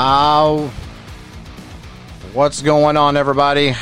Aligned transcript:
Uh, 0.00 0.68
what's 2.32 2.62
going 2.62 2.96
on, 2.96 3.16
everybody? 3.16 3.74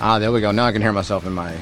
Ah, 0.00 0.18
there 0.18 0.32
we 0.32 0.40
go. 0.40 0.50
Now 0.50 0.64
I 0.64 0.72
can 0.72 0.82
hear 0.82 0.92
myself 0.92 1.24
in 1.24 1.32
my 1.32 1.56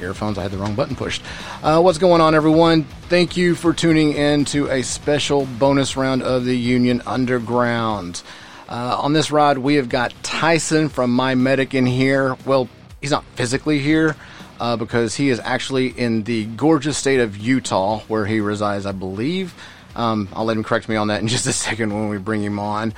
earphones. 0.00 0.38
I 0.38 0.42
had 0.44 0.50
the 0.50 0.56
wrong 0.56 0.74
button 0.74 0.96
pushed. 0.96 1.22
Uh, 1.62 1.82
what's 1.82 1.98
going 1.98 2.22
on, 2.22 2.34
everyone? 2.34 2.84
Thank 3.10 3.36
you 3.36 3.54
for 3.54 3.74
tuning 3.74 4.14
in 4.14 4.46
to 4.46 4.70
a 4.70 4.80
special 4.80 5.44
bonus 5.58 5.94
round 5.94 6.22
of 6.22 6.46
the 6.46 6.56
Union 6.56 7.02
Underground. 7.04 8.22
Uh, 8.66 8.96
on 8.98 9.12
this 9.12 9.30
ride, 9.30 9.58
we 9.58 9.74
have 9.74 9.90
got 9.90 10.14
Tyson 10.22 10.88
from 10.88 11.10
My 11.10 11.34
Medic 11.34 11.74
in 11.74 11.84
here. 11.84 12.34
Well, 12.46 12.66
he's 13.02 13.10
not 13.10 13.24
physically 13.34 13.80
here 13.80 14.16
uh, 14.58 14.76
because 14.76 15.16
he 15.16 15.28
is 15.28 15.38
actually 15.40 15.88
in 15.88 16.22
the 16.22 16.46
gorgeous 16.46 16.96
state 16.96 17.20
of 17.20 17.36
Utah, 17.36 17.98
where 18.08 18.24
he 18.24 18.40
resides, 18.40 18.86
I 18.86 18.92
believe. 18.92 19.54
Um, 19.96 20.28
I'll 20.32 20.44
let 20.44 20.56
him 20.56 20.64
correct 20.64 20.88
me 20.88 20.96
on 20.96 21.08
that 21.08 21.20
in 21.20 21.28
just 21.28 21.46
a 21.46 21.52
second 21.66 21.92
when 21.92 22.08
we 22.08 22.18
bring 22.18 22.42
him 22.42 22.58
on. 22.58 22.94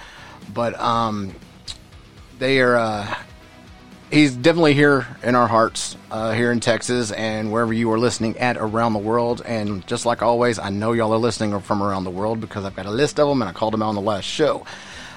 But 0.53 0.79
um, 0.79 1.35
they 2.39 2.61
are. 2.61 2.77
Uh, 2.77 3.15
he's 4.11 4.35
definitely 4.35 4.75
here 4.75 5.07
in 5.23 5.35
our 5.35 5.49
hearts, 5.49 5.97
uh, 6.11 6.33
here 6.33 6.53
in 6.53 6.61
Texas, 6.61 7.11
and 7.11 7.51
wherever 7.51 7.73
you 7.73 7.91
are 7.93 7.99
listening 7.99 8.37
at 8.39 8.57
around 8.57 8.93
the 8.93 8.99
world. 8.99 9.43
And 9.45 9.87
just 9.87 10.07
like 10.07 10.23
always, 10.23 10.59
I 10.59 10.69
know 10.69 10.93
y'all 10.93 11.13
are 11.13 11.19
listening 11.19 11.59
from 11.61 11.83
around 11.83 12.05
the 12.05 12.11
world 12.11 12.41
because 12.41 12.65
I've 12.65 12.77
got 12.77 12.87
a 12.87 12.91
list 12.91 13.19
of 13.19 13.29
them, 13.29 13.43
and 13.43 13.49
I 13.49 13.53
called 13.53 13.73
them 13.73 13.83
out 13.83 13.89
on 13.89 13.95
the 13.95 14.01
last 14.01 14.25
show. 14.25 14.65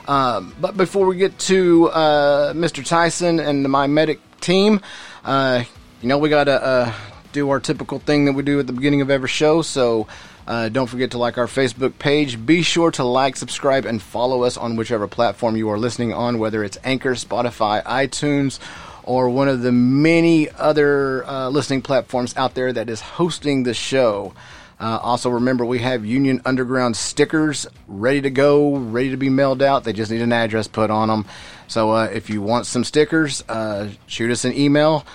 Um, 0.07 0.55
but 0.61 0.77
before 0.77 1.07
we 1.07 1.17
get 1.17 1.37
to 1.39 1.89
uh, 1.89 2.53
Mr. 2.53 2.85
Tyson 2.85 3.39
and 3.39 3.63
my 3.69 3.87
medic 3.87 4.19
team, 4.39 4.81
uh, 5.23 5.63
you 6.01 6.07
know 6.07 6.19
we 6.19 6.29
got 6.29 6.43
to 6.45 6.63
uh, 6.63 6.93
do 7.33 7.49
our 7.49 7.59
typical 7.59 7.99
thing 7.99 8.25
that 8.25 8.33
we 8.33 8.43
do 8.43 8.59
at 8.59 8.67
the 8.67 8.73
beginning 8.73 9.01
of 9.01 9.09
every 9.09 9.27
show. 9.27 9.61
So 9.61 10.07
uh, 10.47 10.69
don't 10.69 10.87
forget 10.87 11.11
to 11.11 11.17
like 11.17 11.37
our 11.37 11.47
Facebook 11.47 11.97
page. 11.97 12.45
Be 12.45 12.61
sure 12.61 12.91
to 12.91 13.03
like, 13.03 13.35
subscribe, 13.35 13.85
and 13.85 14.01
follow 14.01 14.43
us 14.43 14.57
on 14.57 14.75
whichever 14.75 15.07
platform 15.07 15.55
you 15.55 15.69
are 15.69 15.79
listening 15.79 16.13
on, 16.13 16.39
whether 16.39 16.63
it's 16.63 16.77
Anchor, 16.83 17.13
Spotify, 17.13 17.83
iTunes, 17.83 18.59
or 19.03 19.29
one 19.29 19.47
of 19.47 19.61
the 19.61 19.71
many 19.71 20.49
other 20.51 21.25
uh, 21.25 21.49
listening 21.49 21.81
platforms 21.81 22.35
out 22.37 22.53
there 22.55 22.71
that 22.73 22.89
is 22.89 23.01
hosting 23.01 23.63
the 23.63 23.73
show. 23.73 24.33
Uh, 24.79 24.99
also, 25.01 25.29
remember 25.29 25.65
we 25.65 25.79
have 25.79 26.05
Union 26.05 26.41
Underground 26.45 26.97
stickers 26.97 27.65
ready 27.87 28.21
to 28.21 28.29
go, 28.29 28.75
ready 28.75 29.11
to 29.11 29.17
be 29.17 29.29
mailed 29.29 29.61
out. 29.61 29.83
They 29.83 29.93
just 29.93 30.11
need 30.11 30.21
an 30.21 30.33
address 30.33 30.67
put 30.67 30.89
on 30.89 31.07
them. 31.07 31.25
So, 31.67 31.91
uh, 31.91 32.05
if 32.05 32.29
you 32.29 32.41
want 32.41 32.65
some 32.65 32.83
stickers, 32.83 33.43
uh, 33.47 33.89
shoot 34.05 34.29
us 34.31 34.43
an 34.43 34.53
email. 34.53 35.05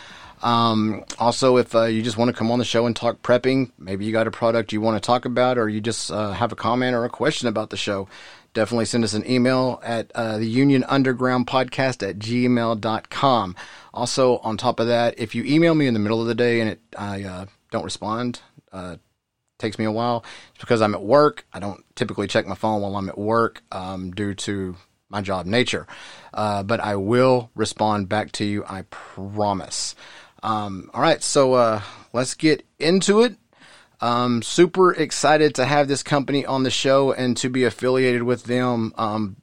Um, 0.43 1.05
also, 1.19 1.56
if 1.59 1.75
uh, 1.75 1.84
you 1.84 2.03
just 2.03 2.17
want 2.17 2.31
to 2.31 2.37
come 2.37 2.51
on 2.51 2.59
the 2.59 2.65
show 2.65 2.87
and 2.87 2.97
talk 2.97 3.23
prepping, 3.23 3.73
maybe 3.78 4.05
you 4.05 4.12
got 4.12 4.27
a 4.27 4.31
product 4.31 4.73
you 4.73 4.81
want 4.81 5.01
to 5.01 5.06
talk 5.06 5.25
about, 5.25 5.59
or 5.59 5.69
you 5.69 5.81
just 5.81 6.11
uh, 6.11 6.33
have 6.33 6.53
a 6.53 6.56
comment 6.56 6.95
or 6.95 7.05
a 7.05 7.11
question 7.11 7.49
about 7.49 7.71
the 7.71 7.77
show, 7.77 8.09
definitely 8.55 8.84
send 8.84 9.05
us 9.05 9.15
an 9.15 9.28
email 9.31 9.81
at 9.84 10.11
uh, 10.15 10.39
the 10.39 10.47
Union 10.47 10.84
Underground 10.84 11.47
Podcast 11.47 12.09
at 12.09 12.19
gmail.com. 12.19 13.56
Also, 13.93 14.39
on 14.39 14.56
top 14.56 14.81
of 14.81 14.87
that, 14.87 15.19
if 15.19 15.34
you 15.34 15.45
email 15.45 15.75
me 15.75 15.87
in 15.87 15.95
the 15.95 16.01
middle 16.01 16.21
of 16.21 16.27
the 16.27 16.34
day 16.34 16.61
and 16.61 16.71
it, 16.71 16.81
I 16.97 17.25
uh, 17.25 17.47
don't 17.71 17.84
respond, 17.84 18.41
uh, 18.72 18.97
takes 19.59 19.78
me 19.78 19.84
a 19.84 19.93
while. 19.93 20.25
It's 20.55 20.61
because 20.61 20.81
I'm 20.81 20.95
at 20.95 21.03
work. 21.03 21.45
I 21.53 21.61
don't 21.61 21.84
typically 21.95 22.27
check 22.27 22.47
my 22.47 22.55
phone 22.55 22.81
while 22.81 22.97
I'm 22.97 23.09
at 23.09 23.19
work 23.19 23.62
um, 23.71 24.11
due 24.12 24.34
to 24.34 24.77
my 25.11 25.21
job 25.21 25.47
nature. 25.47 25.87
Uh, 26.33 26.62
but 26.62 26.81
I 26.81 26.97
will 26.97 27.51
respond 27.55 28.09
back 28.09 28.33
to 28.33 28.45
you, 28.45 28.65
I 28.67 28.83
promise. 28.83 29.95
Um, 30.43 30.91
all 30.95 31.03
right, 31.03 31.23
so 31.23 31.55
uh, 31.55 31.83
let's 32.12 32.34
get 32.34 32.65
into 32.78 33.23
it. 33.23 33.37
Um, 34.01 34.43
super 34.43 34.93
excited 34.93 35.55
to 35.56 35.67
have 35.67 35.87
this 35.87 36.03
company 36.03 36.47
on 36.47 36.62
the 36.62 36.71
show 36.71 37.12
and 37.12 37.37
to 37.39 37.51
be 37.51 37.65
affiliated 37.65 38.23
with 38.23 38.45
them. 38.45 38.95
Um, 38.97 39.37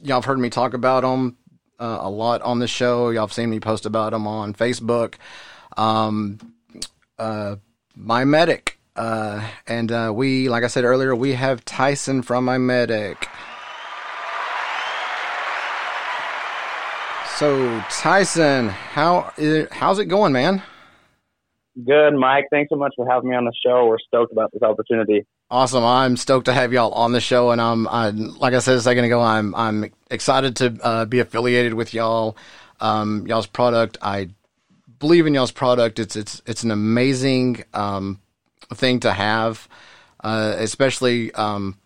y'all 0.00 0.18
have 0.18 0.24
heard 0.26 0.38
me 0.38 0.50
talk 0.50 0.74
about 0.74 1.02
them 1.02 1.36
uh, 1.80 1.98
a 2.00 2.10
lot 2.10 2.42
on 2.42 2.60
the 2.60 2.68
show. 2.68 3.10
Y'all 3.10 3.26
have 3.26 3.32
seen 3.32 3.50
me 3.50 3.58
post 3.58 3.86
about 3.86 4.12
them 4.12 4.26
on 4.26 4.54
Facebook. 4.54 5.14
Um, 5.76 6.38
uh, 7.18 7.56
my 7.96 8.24
medic, 8.24 8.78
uh, 8.96 9.46
and 9.66 9.90
uh, 9.90 10.12
we, 10.14 10.48
like 10.48 10.62
I 10.62 10.68
said 10.68 10.84
earlier, 10.84 11.14
we 11.14 11.32
have 11.32 11.64
Tyson 11.64 12.22
from 12.22 12.44
my 12.44 12.58
medic. 12.58 13.28
So 17.36 17.82
Tyson, 17.90 18.68
how 18.68 19.32
is, 19.36 19.66
how's 19.72 19.98
it 19.98 20.04
going, 20.04 20.32
man? 20.32 20.62
Good, 21.84 22.14
Mike. 22.14 22.44
Thanks 22.48 22.68
so 22.70 22.76
much 22.76 22.92
for 22.94 23.10
having 23.10 23.30
me 23.30 23.34
on 23.34 23.44
the 23.44 23.52
show. 23.66 23.86
We're 23.86 23.98
stoked 23.98 24.30
about 24.30 24.52
this 24.52 24.62
opportunity. 24.62 25.26
Awesome. 25.50 25.82
I'm 25.82 26.16
stoked 26.16 26.46
to 26.46 26.52
have 26.52 26.72
y'all 26.72 26.92
on 26.92 27.10
the 27.10 27.20
show, 27.20 27.50
and 27.50 27.60
I'm, 27.60 27.88
I, 27.88 28.10
like 28.10 28.54
I 28.54 28.60
said 28.60 28.76
a 28.76 28.80
second 28.80 29.04
ago, 29.04 29.20
I'm 29.20 29.52
I'm 29.56 29.92
excited 30.12 30.54
to 30.56 30.78
uh, 30.82 31.04
be 31.06 31.18
affiliated 31.18 31.74
with 31.74 31.92
y'all. 31.92 32.36
Um, 32.78 33.26
y'all's 33.26 33.48
product, 33.48 33.98
I 34.00 34.28
believe 35.00 35.26
in 35.26 35.34
y'all's 35.34 35.50
product. 35.50 35.98
It's 35.98 36.14
it's 36.14 36.40
it's 36.46 36.62
an 36.62 36.70
amazing 36.70 37.64
um, 37.74 38.20
thing 38.72 39.00
to 39.00 39.12
have, 39.12 39.68
uh, 40.22 40.54
especially 40.58 41.32
um, 41.34 41.78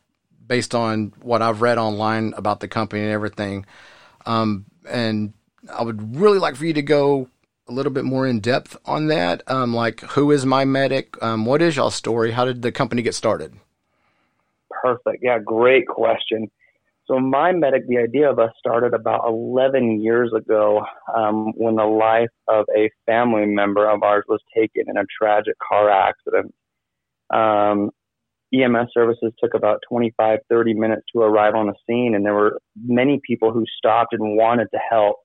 based 0.47 0.75
on 0.75 1.15
what 1.22 1.41
I've 1.41 1.62
read 1.62 1.78
online 1.78 2.34
about 2.36 2.60
the 2.60 2.69
company 2.69 3.00
and 3.00 3.10
everything. 3.10 3.65
Um, 4.26 4.66
and 4.86 5.32
I 5.71 5.83
would 5.83 6.17
really 6.17 6.39
like 6.39 6.56
for 6.56 6.67
you 6.67 6.75
to 6.75 6.83
go 6.83 7.29
a 7.69 7.73
little 7.73 7.93
bit 7.93 8.05
more 8.05 8.27
in 8.27 8.41
depth 8.41 8.77
on 8.87 9.09
that. 9.09 9.43
Um, 9.47 9.75
like, 9.75 10.01
who 10.01 10.31
is 10.31 10.47
my 10.47 10.65
medic? 10.65 11.21
Um, 11.23 11.45
what 11.45 11.62
is 11.62 11.77
y'all's 11.77 11.95
story? 11.95 12.33
How 12.33 12.45
did 12.45 12.62
the 12.62 12.73
company 12.73 13.03
get 13.03 13.15
started? 13.15 13.55
Perfect. 14.71 15.19
Yeah, 15.23 15.39
great 15.39 15.87
question. 15.87 16.51
So, 17.07 17.19
my 17.19 17.53
medic, 17.53 17.87
the 17.89 17.99
idea 17.99 18.31
of 18.31 18.39
us 18.39 18.51
started 18.59 18.93
about 18.93 19.27
11 19.27 20.03
years 20.03 20.31
ago 20.37 20.83
um, 21.15 21.53
when 21.57 21.77
the 21.77 21.84
life 21.84 22.28
of 22.49 22.67
a 22.77 22.91
family 23.07 23.47
member 23.47 23.89
of 23.89 24.03
ours 24.03 24.25
was 24.28 24.41
taken 24.55 24.84
in 24.89 24.97
a 24.97 25.05
tragic 25.19 25.55
car 25.59 25.91
accident. 25.91 26.55
Um, 27.33 27.91
EMS 28.53 28.89
services 28.93 29.33
took 29.39 29.55
about 29.55 29.81
25, 29.89 30.41
30 30.49 30.75
minutes 30.75 31.03
to 31.15 31.21
arrive 31.21 31.55
on 31.55 31.67
the 31.67 31.75
scene, 31.87 32.15
and 32.15 32.25
there 32.25 32.34
were 32.34 32.59
many 32.83 33.21
people 33.27 33.53
who 33.53 33.65
stopped 33.77 34.12
and 34.12 34.37
wanted 34.37 34.69
to 34.73 34.78
help 34.91 35.17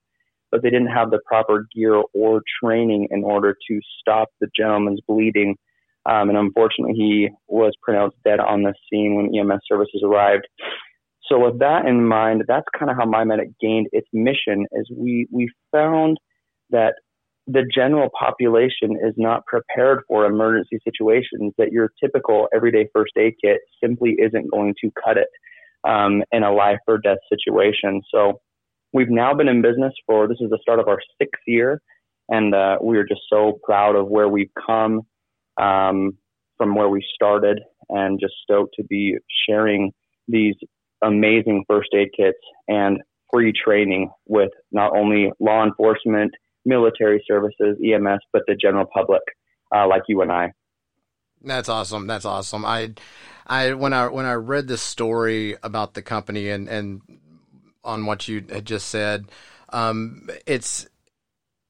but 0.53 0.61
they 0.61 0.69
didn't 0.69 0.95
have 0.95 1.09
the 1.09 1.17
proper 1.25 1.65
gear 1.75 2.03
or 2.13 2.43
training 2.63 3.07
in 3.09 3.23
order 3.23 3.57
to 3.67 3.79
stop 3.99 4.27
the 4.39 4.47
gentleman's 4.55 5.01
bleeding. 5.07 5.55
Um, 6.05 6.29
and 6.29 6.37
unfortunately, 6.37 6.93
he 6.95 7.29
was 7.47 7.73
pronounced 7.81 8.17
dead 8.23 8.39
on 8.39 8.61
the 8.61 8.75
scene 8.87 9.15
when 9.15 9.35
EMS 9.35 9.61
services 9.67 10.03
arrived. 10.05 10.47
So 11.27 11.39
with 11.39 11.57
that 11.57 11.87
in 11.87 12.05
mind, 12.07 12.43
that's 12.47 12.67
kind 12.77 12.91
of 12.91 12.97
how 12.97 13.05
MyMedic 13.05 13.55
gained 13.59 13.87
its 13.93 14.07
mission. 14.13 14.67
Is 14.73 14.87
we 14.95 15.27
we 15.31 15.49
found 15.71 16.19
that 16.69 16.93
the 17.47 17.63
general 17.73 18.09
population 18.17 18.91
is 19.03 19.15
not 19.17 19.47
prepared 19.47 20.01
for 20.07 20.25
emergency 20.25 20.77
situations. 20.83 21.53
That 21.57 21.71
your 21.71 21.89
typical 21.99 22.47
everyday 22.53 22.89
first 22.93 23.13
aid 23.17 23.33
kit 23.43 23.61
simply 23.83 24.17
isn't 24.19 24.51
going 24.51 24.75
to 24.83 24.91
cut 25.03 25.17
it 25.17 25.29
um, 25.83 26.21
in 26.31 26.43
a 26.43 26.53
life 26.53 26.79
or 26.87 26.99
death 26.99 27.17
situation. 27.27 28.03
So 28.13 28.41
We've 28.93 29.09
now 29.09 29.33
been 29.33 29.47
in 29.47 29.63
business 29.63 29.93
for 30.05 30.27
this 30.27 30.37
is 30.39 30.51
the 30.51 30.59
start 30.61 30.79
of 30.79 30.87
our 30.87 30.99
sixth 31.19 31.41
year, 31.47 31.81
and 32.29 32.53
uh, 32.53 32.77
we 32.81 32.97
are 32.97 33.05
just 33.05 33.21
so 33.27 33.59
proud 33.63 33.95
of 33.95 34.07
where 34.07 34.29
we've 34.29 34.51
come 34.65 35.01
um, 35.59 36.17
from 36.57 36.75
where 36.75 36.89
we 36.89 37.03
started, 37.15 37.59
and 37.89 38.19
just 38.19 38.35
stoked 38.43 38.75
to 38.75 38.83
be 38.83 39.17
sharing 39.47 39.91
these 40.27 40.53
amazing 41.03 41.65
first 41.67 41.89
aid 41.93 42.09
kits 42.15 42.37
and 42.67 43.01
free 43.33 43.51
training 43.51 44.11
with 44.27 44.51
not 44.71 44.95
only 44.95 45.31
law 45.39 45.63
enforcement, 45.65 46.31
military 46.63 47.23
services, 47.27 47.77
EMS, 47.83 48.19
but 48.31 48.43
the 48.47 48.55
general 48.55 48.85
public 48.93 49.21
uh, 49.75 49.87
like 49.87 50.03
you 50.07 50.21
and 50.21 50.31
I. 50.31 50.51
That's 51.43 51.67
awesome. 51.67 52.07
That's 52.07 52.25
awesome. 52.25 52.63
I, 52.63 52.93
I 53.47 53.73
when 53.73 53.91
I 53.91 54.07
when 54.07 54.25
I 54.25 54.33
read 54.33 54.67
this 54.67 54.81
story 54.81 55.57
about 55.61 55.93
the 55.93 56.01
company 56.01 56.49
and 56.49 56.69
and 56.69 57.01
on 57.83 58.05
what 58.05 58.27
you 58.27 58.43
had 58.49 58.65
just 58.65 58.87
said. 58.87 59.25
Um, 59.69 60.29
it's 60.45 60.87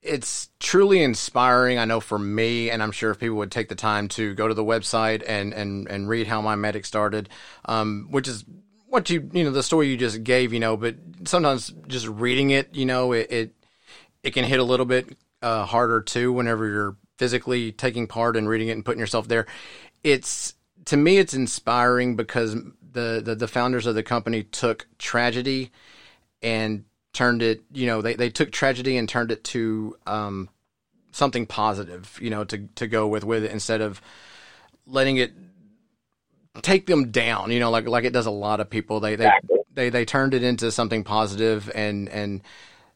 it's 0.02 0.50
truly 0.60 1.02
inspiring. 1.02 1.80
I 1.80 1.86
know 1.86 2.00
for 2.00 2.20
me, 2.20 2.70
and 2.70 2.84
I'm 2.84 2.92
sure 2.92 3.12
if 3.12 3.20
people 3.20 3.38
would 3.38 3.52
take 3.52 3.70
the 3.70 3.76
time 3.76 4.10
to 4.10 4.34
go 4.34 4.48
to 4.48 4.54
the 4.54 4.64
website 4.64 5.24
and 5.28 5.54
and 5.54 5.88
and 5.88 6.10
read 6.10 6.28
how 6.28 6.42
my 6.42 6.56
medic 6.56 6.86
started, 6.86 7.30
um, 7.66 8.08
which 8.12 8.28
is 8.28 8.44
what 8.88 9.10
you 9.10 9.30
you 9.34 9.44
know 9.44 9.52
the 9.52 9.64
story 9.64 9.88
you 9.88 9.98
just 9.98 10.24
gave, 10.24 10.54
you 10.54 10.60
know. 10.60 10.78
But 10.78 10.96
sometimes 11.26 11.74
just 11.88 12.08
reading 12.08 12.52
it, 12.52 12.76
you 12.76 12.86
know, 12.86 13.14
it 13.14 13.32
it, 13.32 13.56
it 14.24 14.32
can 14.32 14.44
hit 14.44 14.60
a 14.60 14.64
little 14.64 14.86
bit 14.86 15.18
uh, 15.42 15.66
harder 15.66 16.02
too 16.02 16.34
whenever 16.34 16.68
you're 16.68 16.98
physically 17.18 17.72
taking 17.72 18.08
part 18.08 18.36
and 18.36 18.50
reading 18.50 18.68
it 18.68 18.74
and 18.74 18.84
putting 18.86 19.00
yourself 19.00 19.28
there. 19.28 19.46
It's 20.04 20.56
to 20.86 20.98
me, 20.98 21.18
it's 21.18 21.34
inspiring 21.34 22.16
because 22.16 22.56
the, 22.92 23.22
the, 23.24 23.36
the 23.36 23.48
founders 23.48 23.86
of 23.86 23.96
the 23.96 24.04
company 24.04 24.44
took 24.44 24.86
tragedy 24.98 25.72
and 26.44 26.86
turned 27.14 27.42
it, 27.42 27.64
you 27.72 27.88
know, 27.88 28.02
they, 28.02 28.16
they 28.16 28.30
took 28.30 28.52
tragedy 28.52 28.98
and 28.98 29.08
turned 29.08 29.32
it 29.32 29.44
to 29.46 29.98
um, 30.06 30.50
something 31.12 31.46
positive, 31.46 32.18
you 32.22 32.30
know, 32.30 32.44
to, 32.44 32.68
to 32.76 32.88
go 32.88 33.08
with 33.08 33.24
with 33.24 33.44
it 33.44 33.52
instead 33.52 33.82
of 33.82 34.02
letting 34.86 35.18
it 35.18 35.32
take 36.62 36.86
them 36.86 37.12
down, 37.12 37.52
you 37.52 37.60
know, 37.60 37.72
like 37.72 37.88
like 37.88 38.04
it 38.04 38.14
does 38.14 38.26
a 38.26 38.32
lot 38.32 38.60
of 38.60 38.70
people. 38.70 39.00
They 39.00 39.16
they 39.16 39.32
they 39.74 39.90
they 39.90 40.06
turned 40.06 40.34
it 40.34 40.44
into 40.44 40.72
something 40.72 41.04
positive 41.04 41.72
and 41.74 42.10
and 42.10 42.42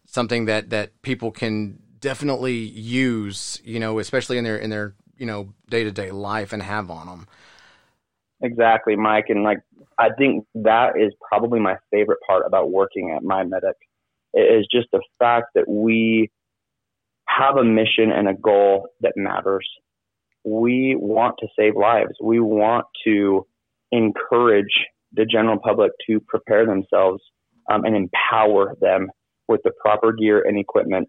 something 0.05 0.45
that 0.45 0.69
that 0.71 1.01
people 1.01 1.31
can 1.31 1.79
definitely 1.99 2.55
use, 2.55 3.61
you 3.63 3.79
know, 3.79 3.99
especially 3.99 4.37
in 4.37 4.43
their 4.43 4.57
in 4.57 4.69
their 4.69 4.93
you 5.17 5.25
know 5.25 5.53
day 5.69 5.83
to 5.83 5.91
day 5.91 6.11
life 6.11 6.53
and 6.53 6.61
have 6.61 6.91
on 6.91 7.07
them. 7.07 7.27
Exactly, 8.41 8.95
Mike, 8.95 9.25
and 9.29 9.43
like 9.43 9.59
I 9.99 10.09
think 10.17 10.45
that 10.55 10.93
is 10.99 11.13
probably 11.27 11.59
my 11.59 11.75
favorite 11.91 12.19
part 12.27 12.43
about 12.45 12.71
working 12.71 13.13
at 13.15 13.23
My 13.23 13.43
Medic 13.43 13.75
is 14.33 14.67
just 14.71 14.87
the 14.91 15.01
fact 15.17 15.47
that 15.55 15.67
we 15.67 16.29
have 17.27 17.57
a 17.57 17.63
mission 17.63 18.11
and 18.15 18.27
a 18.27 18.33
goal 18.33 18.89
that 19.01 19.13
matters. 19.15 19.67
We 20.43 20.95
want 20.97 21.35
to 21.39 21.47
save 21.57 21.75
lives. 21.75 22.13
We 22.21 22.39
want 22.39 22.85
to 23.05 23.45
encourage 23.91 24.73
the 25.13 25.25
general 25.25 25.57
public 25.57 25.91
to 26.07 26.19
prepare 26.27 26.65
themselves 26.65 27.21
um, 27.71 27.83
and 27.85 27.95
empower 27.95 28.75
them 28.79 29.07
with 29.47 29.61
the 29.63 29.71
proper 29.81 30.11
gear 30.11 30.43
and 30.45 30.59
equipment 30.59 31.07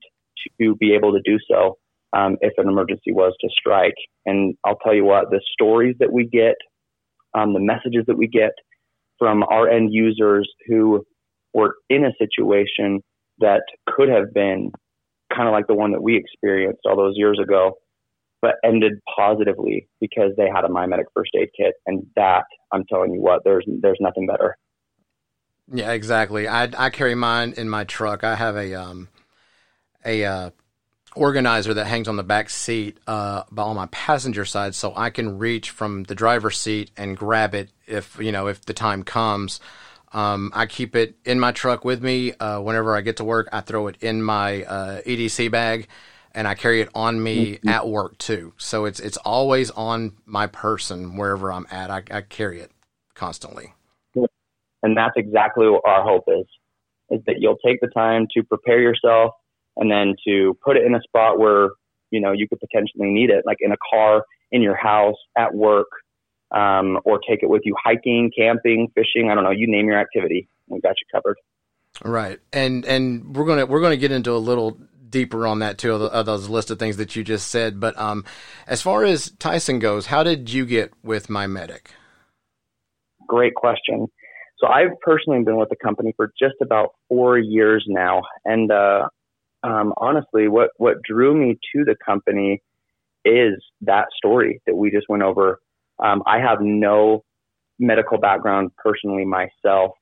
to 0.61 0.75
be 0.77 0.95
able 0.95 1.13
to 1.13 1.21
do 1.25 1.39
so 1.51 1.77
um, 2.17 2.37
if 2.41 2.53
an 2.57 2.69
emergency 2.69 3.13
was 3.13 3.35
to 3.41 3.49
strike. 3.51 3.95
And 4.25 4.55
I'll 4.65 4.79
tell 4.79 4.95
you 4.95 5.05
what, 5.05 5.31
the 5.31 5.41
stories 5.53 5.97
that 5.99 6.13
we 6.13 6.27
get, 6.27 6.55
um, 7.35 7.53
the 7.53 7.61
messages 7.61 8.05
that 8.07 8.17
we 8.17 8.29
get 8.29 8.53
from 9.19 9.43
our 9.45 9.69
end 9.69 9.93
users 9.93 10.49
who 10.67 11.05
were 11.55 11.77
in 11.89 12.05
a 12.05 12.13
situation 12.19 13.01
that 13.39 13.63
could 13.87 14.09
have 14.09 14.33
been 14.33 14.71
kind 15.35 15.49
of 15.49 15.53
like 15.53 15.67
the 15.67 15.75
one 15.75 15.93
that 15.93 16.03
we 16.03 16.17
experienced 16.17 16.81
all 16.85 16.97
those 16.97 17.15
years 17.17 17.39
ago, 17.43 17.75
but 18.41 18.55
ended 18.65 18.93
positively 19.17 19.89
because 20.01 20.33
they 20.37 20.49
had 20.53 20.65
a 20.65 20.69
MyMedic 20.69 21.05
first 21.15 21.31
aid 21.39 21.49
kit. 21.57 21.75
And 21.87 22.07
that, 22.17 22.45
I'm 22.73 22.85
telling 22.89 23.13
you 23.13 23.21
what, 23.21 23.43
there's 23.45 23.65
there's 23.81 23.99
nothing 24.01 24.27
better. 24.27 24.57
Yeah, 25.73 25.93
exactly. 25.93 26.49
I 26.49 26.69
I 26.77 26.91
carry 26.91 27.15
mine 27.15 27.55
in 27.57 27.69
my 27.69 27.85
truck. 27.85 28.25
I 28.25 28.37
have 28.37 28.57
a 28.57 28.75
um 28.75 29.09
a 30.05 30.25
uh, 30.25 30.51
organizer 31.19 31.75
that 31.75 31.87
hangs 31.87 32.09
on 32.09 32.17
the 32.17 32.23
back 32.23 32.49
seat 32.49 32.99
uh, 33.07 33.43
on 33.57 33.77
my 33.77 33.87
passenger 33.87 34.45
side, 34.45 34.75
so 34.75 34.93
I 34.97 35.11
can 35.11 35.39
reach 35.39 35.71
from 35.71 36.05
the 36.05 36.15
driver's 36.15 36.59
seat 36.59 36.91
and 36.97 37.17
grab 37.17 37.55
it 37.55 37.71
if 37.87 38.19
you 38.21 38.33
know 38.33 38.47
if 38.47 38.65
the 38.65 38.75
time 38.75 39.03
comes. 39.03 39.61
Um, 40.13 40.53
I 40.55 40.67
keep 40.67 40.97
it 40.97 41.17
in 41.25 41.39
my 41.39 41.53
truck 41.53 41.85
with 41.85 42.03
me. 42.03 42.33
Uh, 42.33 42.61
whenever 42.61 42.97
I 42.97 43.03
get 43.03 43.19
to 43.19 43.25
work, 43.25 43.49
I 43.53 43.61
throw 43.61 43.89
it 43.89 43.97
in 44.01 44.23
my 44.23 44.65
uh, 44.65 45.01
EDC 45.03 45.51
bag, 45.51 45.89
and 46.35 46.49
I 46.49 46.55
carry 46.55 46.81
it 46.81 46.89
on 46.95 47.23
me 47.23 47.57
mm-hmm. 47.57 47.69
at 47.69 47.89
work 47.89 48.17
too. 48.19 48.55
So 48.57 48.85
it's 48.87 49.01
it's 49.01 49.19
always 49.19 49.71
on 49.71 50.17
my 50.25 50.47
person 50.47 51.17
wherever 51.17 51.53
I'm 51.53 51.67
at. 51.71 51.91
I, 51.91 52.03
I 52.11 52.21
carry 52.23 52.61
it 52.61 52.71
constantly. 53.15 53.75
And 54.81 54.97
that's 54.97 55.15
exactly 55.17 55.69
what 55.69 55.83
our 55.85 56.03
hope 56.03 56.25
is: 56.29 56.47
is 57.11 57.21
that 57.27 57.37
you'll 57.41 57.59
take 57.59 57.81
the 57.81 57.89
time 57.89 58.27
to 58.35 58.43
prepare 58.43 58.81
yourself, 58.81 59.33
and 59.79 59.91
then 59.91 60.15
to 60.27 60.57
put 60.65 60.77
it 60.77 60.85
in 60.85 60.95
a 60.95 61.01
spot 61.01 61.39
where 61.39 61.71
you 62.11 62.21
know 62.21 62.33
you 62.33 62.47
could 62.49 62.61
potentially 62.61 63.11
need 63.11 63.31
it, 63.31 63.45
like 63.47 63.59
in 63.61 63.73
a 63.73 63.77
car, 63.91 64.25
in 64.53 64.63
your 64.63 64.77
house, 64.77 65.17
at 65.37 65.55
work 65.55 65.89
um, 66.51 66.99
or 67.05 67.21
take 67.29 67.43
it 67.43 67.49
with 67.49 67.63
you 67.65 67.75
hiking, 67.83 68.31
camping, 68.37 68.89
fishing. 68.95 69.31
I 69.31 69.35
don't 69.35 69.45
know. 69.45 69.51
You 69.51 69.67
name 69.69 69.87
your 69.87 69.99
activity. 69.99 70.49
We 70.69 70.81
got 70.81 70.95
you 71.01 71.07
covered. 71.13 71.37
Right, 72.05 72.39
and 72.53 72.85
and 72.85 73.35
we're 73.37 73.47
gonna 73.47 73.67
we're 73.67 73.81
gonna 73.81 73.97
get 73.97 74.13
into 74.13 74.33
a 74.33 74.39
little 74.39 74.79
deeper 75.09 75.47
on 75.47 75.61
that 75.61 75.79
too 75.79 75.95
of, 75.95 76.27
those 76.27 76.49
list 76.49 76.71
of 76.71 76.79
things 76.79 76.99
that 76.99 77.17
you 77.17 77.25
just 77.25 77.49
said. 77.49 77.81
But 77.81 77.99
um, 77.99 78.25
as 78.67 78.83
far 78.83 79.05
as 79.05 79.31
Tyson 79.39 79.79
goes, 79.79 80.07
how 80.07 80.23
did 80.23 80.51
you 80.51 80.67
get 80.67 80.93
with 81.03 81.31
my 81.31 81.47
medic? 81.47 81.93
Great 83.27 83.55
question. 83.55 84.07
So 84.59 84.67
I've 84.67 85.01
personally 85.01 85.43
been 85.43 85.57
with 85.57 85.71
the 85.71 85.77
company 85.83 86.13
for 86.17 86.31
just 86.39 86.57
about 86.61 86.91
four 87.09 87.39
years 87.39 87.85
now, 87.89 88.23
and 88.45 88.71
uh, 88.71 89.09
um, 89.69 89.93
honestly, 89.97 90.49
what 90.49 90.71
what 90.77 90.97
drew 91.03 91.35
me 91.35 91.59
to 91.75 91.85
the 91.85 91.97
company 92.05 92.63
is 93.25 93.55
that 93.83 94.07
story 94.17 94.61
that 94.67 94.75
we 94.75 94.91
just 94.91 95.07
went 95.09 95.23
over 95.23 95.61
um, 96.03 96.23
I 96.27 96.39
have 96.39 96.59
no 96.61 97.25
medical 97.79 98.19
background 98.19 98.71
personally 98.83 99.25
myself. 99.25 99.93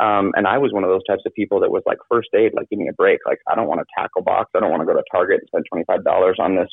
Um, 0.00 0.32
and 0.34 0.46
I 0.46 0.58
was 0.58 0.72
one 0.72 0.84
of 0.84 0.90
those 0.90 1.04
types 1.08 1.22
of 1.26 1.34
people 1.34 1.60
that 1.60 1.70
was 1.70 1.82
like 1.86 1.98
first 2.10 2.28
aid, 2.34 2.52
like 2.54 2.68
give 2.70 2.78
me 2.78 2.88
a 2.88 2.94
break. 2.94 3.18
Like 3.26 3.38
I 3.48 3.54
don't 3.54 3.68
want 3.68 3.80
to 3.80 3.86
tackle 3.96 4.22
box. 4.22 4.50
I 4.54 4.60
don't 4.60 4.70
want 4.70 4.82
to 4.82 4.86
go 4.86 4.94
to 4.94 5.02
Target 5.10 5.40
and 5.40 5.64
spend 5.64 5.86
$25 6.04 6.38
on 6.38 6.56
this, 6.56 6.68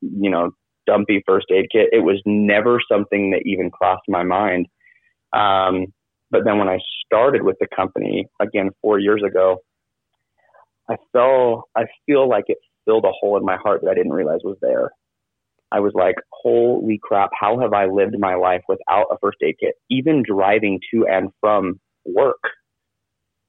you 0.00 0.30
know, 0.30 0.50
dumpy 0.86 1.22
first 1.26 1.46
aid 1.50 1.66
kit. 1.72 1.88
It 1.92 2.00
was 2.00 2.20
never 2.26 2.80
something 2.90 3.30
that 3.30 3.42
even 3.44 3.70
crossed 3.70 4.02
my 4.08 4.22
mind. 4.22 4.66
Um, 5.32 5.86
but 6.30 6.44
then 6.44 6.58
when 6.58 6.68
I 6.68 6.78
started 7.06 7.42
with 7.42 7.56
the 7.60 7.68
company 7.74 8.26
again 8.40 8.70
four 8.82 8.98
years 8.98 9.22
ago, 9.26 9.58
I 10.90 10.96
felt 11.12 11.68
I 11.76 11.84
feel 12.06 12.28
like 12.28 12.44
it 12.48 12.58
filled 12.84 13.04
a 13.04 13.12
hole 13.12 13.36
in 13.36 13.44
my 13.44 13.56
heart 13.56 13.82
that 13.82 13.90
I 13.90 13.94
didn't 13.94 14.12
realize 14.12 14.40
was 14.42 14.56
there. 14.60 14.90
I 15.70 15.80
was 15.80 15.92
like, 15.94 16.14
holy 16.30 16.98
crap, 17.02 17.30
how 17.38 17.60
have 17.60 17.74
I 17.74 17.86
lived 17.86 18.18
my 18.18 18.34
life 18.34 18.62
without 18.68 19.06
a 19.12 19.18
first 19.20 19.38
aid 19.42 19.56
kit? 19.60 19.74
Even 19.90 20.22
driving 20.26 20.80
to 20.92 21.06
and 21.06 21.28
from 21.40 21.78
work, 22.06 22.40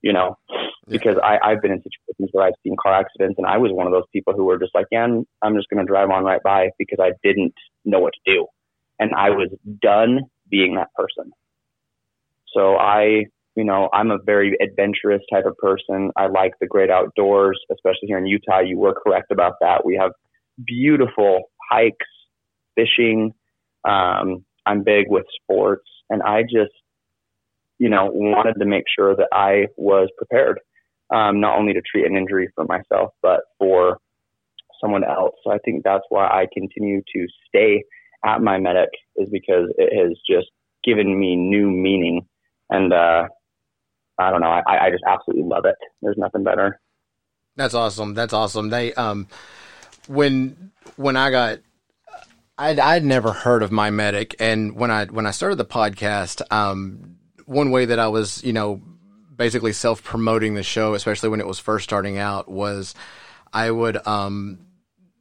you 0.01 0.12
know, 0.12 0.36
yeah. 0.50 0.67
because 0.88 1.15
I, 1.24 1.38
I've 1.41 1.62
been 1.62 1.72
in 1.72 1.77
situations 1.77 2.29
where 2.34 2.46
I've 2.46 2.53
seen 2.63 2.75
car 2.81 2.93
accidents 2.93 3.36
and 3.38 3.48
I 3.48 3.58
was 3.58 3.72
one 3.72 3.88
of 3.88 3.93
those 3.93 4.03
people 4.12 4.34
who 4.34 4.43
were 4.43 4.60
just 4.60 4.75
like, 4.75 4.88
yeah, 4.91 5.03
I'm, 5.03 5.25
I'm 5.41 5.55
just 5.55 5.69
going 5.69 5.86
to 5.86 5.89
drive 5.89 6.10
on 6.10 6.25
right 6.25 6.43
by 6.43 6.72
because 6.77 7.00
I 7.01 7.12
didn't 7.24 7.53
know 7.86 8.00
what 8.00 8.13
to 8.13 8.34
do. 8.34 8.48
And 9.00 9.12
I 9.15 9.29
was 9.29 9.50
done 9.81 10.24
being 10.50 10.75
that 10.75 10.93
person. 10.93 11.31
So 12.53 12.75
I, 12.75 13.27
you 13.56 13.63
know, 13.63 13.89
I'm 13.94 14.12
a 14.12 14.18
very 14.25 14.56
adventurous 14.62 15.22
type 15.32 15.46
of 15.46 15.58
person. 15.58 16.12
I 16.15 16.27
like 16.27 16.53
the 16.62 16.68
great 16.68 16.89
outdoors, 16.89 17.60
especially 17.72 18.08
here 18.08 18.18
in 18.18 18.25
Utah. 18.25 18.60
You 18.60 18.77
were 18.77 18.94
correct 18.94 19.32
about 19.32 19.53
that. 19.62 19.86
We 19.86 19.96
have 20.01 20.12
beautiful 20.65 21.51
hikes, 21.70 22.06
fishing. 22.75 23.34
Um, 23.88 24.46
I'm 24.65 24.84
big 24.84 25.06
with 25.10 25.25
sports, 25.41 25.88
and 26.10 26.22
I 26.22 26.44
just, 26.44 26.72
you 27.79 27.89
know, 27.89 28.10
wanted 28.13 28.56
to 28.60 28.65
make 28.65 28.84
sure 28.94 29.15
that 29.15 29.29
I 29.34 29.68
was 29.77 30.10
prepared, 30.18 30.60
um, 31.13 31.39
not 31.39 31.58
only 31.58 31.74
to 31.74 31.82
treat 31.82 32.06
an 32.06 32.15
injury 32.15 32.50
for 32.56 32.65
myself, 32.65 33.12
but 33.22 33.41
for 33.58 34.00
someone 34.82 35.03
else. 35.03 35.36
So 35.44 35.51
I 35.51 35.58
think 35.65 35.84
that's 35.84 36.03
why 36.10 36.27
I 36.27 36.46
continue 36.53 37.01
to 37.15 37.27
stay 37.48 37.84
at 38.25 38.41
my 38.41 38.58
medic 38.58 38.89
is 39.15 39.29
because 39.32 39.72
it 39.77 39.96
has 39.98 40.18
just 40.29 40.48
given 40.84 41.20
me 41.20 41.36
new 41.36 41.70
meaning. 41.70 42.27
And, 42.70 42.94
uh, 42.94 43.27
I 44.20 44.32
don't 44.32 44.42
know. 44.42 44.50
I, 44.50 44.88
I 44.88 44.90
just 44.92 45.04
absolutely 45.08 45.46
love 45.46 45.66
it. 45.66 45.76
There's 46.02 46.18
nothing 46.18 46.44
better. 46.44 46.80
That's 47.56 47.74
awesome. 47.74 48.14
That's 48.14 48.34
awesome. 48.34 48.70
They, 48.70 48.94
um, 48.94 49.28
when 50.08 50.72
when 50.96 51.16
I 51.16 51.30
got 51.30 51.60
I'd, 52.58 52.80
I'd 52.80 53.06
never 53.06 53.32
heard 53.32 53.64
of 53.64 53.72
my 53.72 53.90
medic 53.90 54.36
and 54.40 54.76
when 54.76 54.92
I 54.92 55.06
when 55.06 55.26
I 55.26 55.32
started 55.32 55.56
the 55.56 55.66
podcast 55.66 56.42
um, 56.52 57.18
one 57.46 57.72
way 57.72 57.86
that 57.86 58.00
I 58.00 58.08
was 58.08 58.44
you 58.44 58.52
know 58.52 58.82
basically 59.34 59.72
self 59.72 60.04
promoting 60.04 60.56
the 60.56 60.64
show 60.64 60.94
especially 60.94 61.30
when 61.30 61.40
it 61.40 61.48
was 61.48 61.60
first 61.60 61.84
starting 61.86 62.18
out 62.18 62.50
was 62.50 62.96
I 63.54 63.72
would 63.72 64.06
um, 64.06 64.60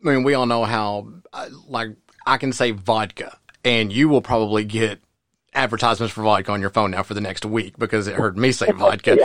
I 0.05 0.11
mean 0.11 0.25
we 0.25 0.35
all 0.35 0.47
know 0.47 0.64
how 0.64 1.12
uh, 1.33 1.49
like 1.69 1.90
I 2.26 2.38
can 2.38 2.52
say 2.52 2.73
vodka 2.73 3.38
and 3.64 3.93
you 3.93 4.09
will 4.09 4.23
probably 4.23 4.64
get 4.64 5.00
advertisements 5.55 6.12
for 6.14 6.23
vodka 6.23 6.52
on 6.52 6.61
your 6.61 6.71
phone 6.71 6.90
now 6.90 7.02
for 7.02 7.14
the 7.14 7.21
next 7.21 7.45
week 7.45 7.78
because 7.78 8.07
it 8.07 8.14
heard 8.14 8.37
me 8.37 8.52
say 8.52 8.71
vodka. 8.73 9.19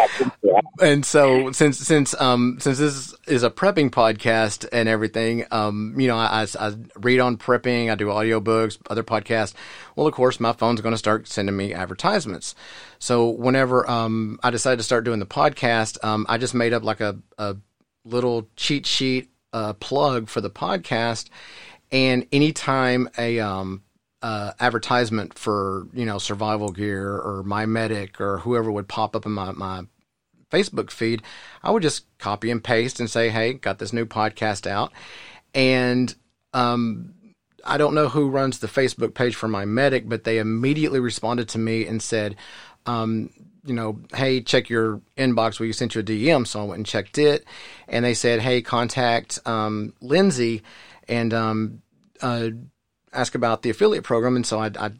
And 0.79 1.05
so 1.05 1.51
since 1.51 1.77
since 1.79 2.19
um 2.19 2.57
since 2.59 2.77
this 2.77 3.13
is 3.27 3.43
a 3.43 3.49
prepping 3.49 3.89
podcast 3.89 4.67
and 4.71 4.89
everything, 4.89 5.45
um 5.51 5.95
you 5.97 6.07
know 6.07 6.17
I, 6.17 6.47
I, 6.59 6.73
read 6.97 7.19
on 7.19 7.37
prepping, 7.37 7.91
I 7.91 7.95
do 7.95 8.07
audiobooks, 8.07 8.77
other 8.89 9.03
podcasts. 9.03 9.53
Well, 9.95 10.07
of 10.07 10.13
course, 10.13 10.39
my 10.39 10.53
phone's 10.53 10.81
going 10.81 10.93
to 10.93 10.97
start 10.97 11.27
sending 11.27 11.55
me 11.55 11.73
advertisements. 11.73 12.55
So 12.99 13.29
whenever 13.29 13.89
um 13.89 14.39
I 14.43 14.49
decided 14.49 14.77
to 14.77 14.83
start 14.83 15.03
doing 15.03 15.19
the 15.19 15.25
podcast, 15.25 16.03
um 16.03 16.25
I 16.29 16.37
just 16.37 16.53
made 16.53 16.73
up 16.73 16.83
like 16.83 17.01
a 17.01 17.19
a 17.37 17.57
little 18.05 18.47
cheat 18.55 18.85
sheet 18.85 19.29
uh, 19.53 19.73
plug 19.73 20.27
for 20.27 20.41
the 20.41 20.49
podcast. 20.49 21.29
And 21.91 22.27
anytime 22.31 23.07
a 23.17 23.39
um, 23.39 23.82
uh, 24.23 24.53
advertisement 24.59 25.37
for 25.37 25.85
you 25.93 26.05
know 26.05 26.17
survival 26.17 26.71
gear 26.71 27.17
or 27.17 27.43
my 27.43 27.65
medic 27.65 28.19
or 28.21 28.39
whoever 28.39 28.71
would 28.71 28.87
pop 28.87 29.15
up 29.15 29.25
in 29.25 29.33
my, 29.33 29.51
my 29.51 29.83
facebook 30.49 30.89
feed 30.89 31.21
i 31.61 31.69
would 31.69 31.83
just 31.83 32.05
copy 32.19 32.49
and 32.49 32.63
paste 32.63 32.99
and 32.99 33.09
say 33.09 33.29
hey 33.29 33.53
got 33.53 33.79
this 33.79 33.91
new 33.91 34.05
podcast 34.05 34.65
out 34.65 34.93
and 35.53 36.15
um, 36.53 37.13
i 37.65 37.77
don't 37.77 37.93
know 37.93 38.07
who 38.07 38.29
runs 38.29 38.59
the 38.59 38.67
facebook 38.67 39.13
page 39.13 39.35
for 39.35 39.49
my 39.49 39.65
medic 39.65 40.07
but 40.07 40.23
they 40.23 40.39
immediately 40.39 41.01
responded 41.01 41.49
to 41.49 41.59
me 41.59 41.85
and 41.85 42.01
said 42.01 42.35
um, 42.85 43.29
you 43.65 43.73
know, 43.73 44.01
hey, 44.13 44.41
check 44.41 44.69
your 44.69 44.99
inbox. 45.17 45.57
We 45.57 45.71
sent 45.71 45.95
you 45.95 46.01
a 46.01 46.03
DM, 46.03 46.45
so 46.45 46.59
I 46.59 46.63
went 46.65 46.79
and 46.79 46.85
checked 46.85 47.17
it, 47.17 47.45
and 47.87 48.03
they 48.03 48.13
said, 48.13 48.41
hey, 48.41 48.61
contact 48.61 49.39
um, 49.45 49.93
Lindsay 50.01 50.63
and 51.07 51.33
um, 51.33 51.81
uh, 52.21 52.49
ask 53.13 53.35
about 53.35 53.61
the 53.61 53.69
affiliate 53.69 54.03
program, 54.03 54.35
and 54.35 54.45
so 54.45 54.59
I, 54.59 54.71
I 54.79 54.91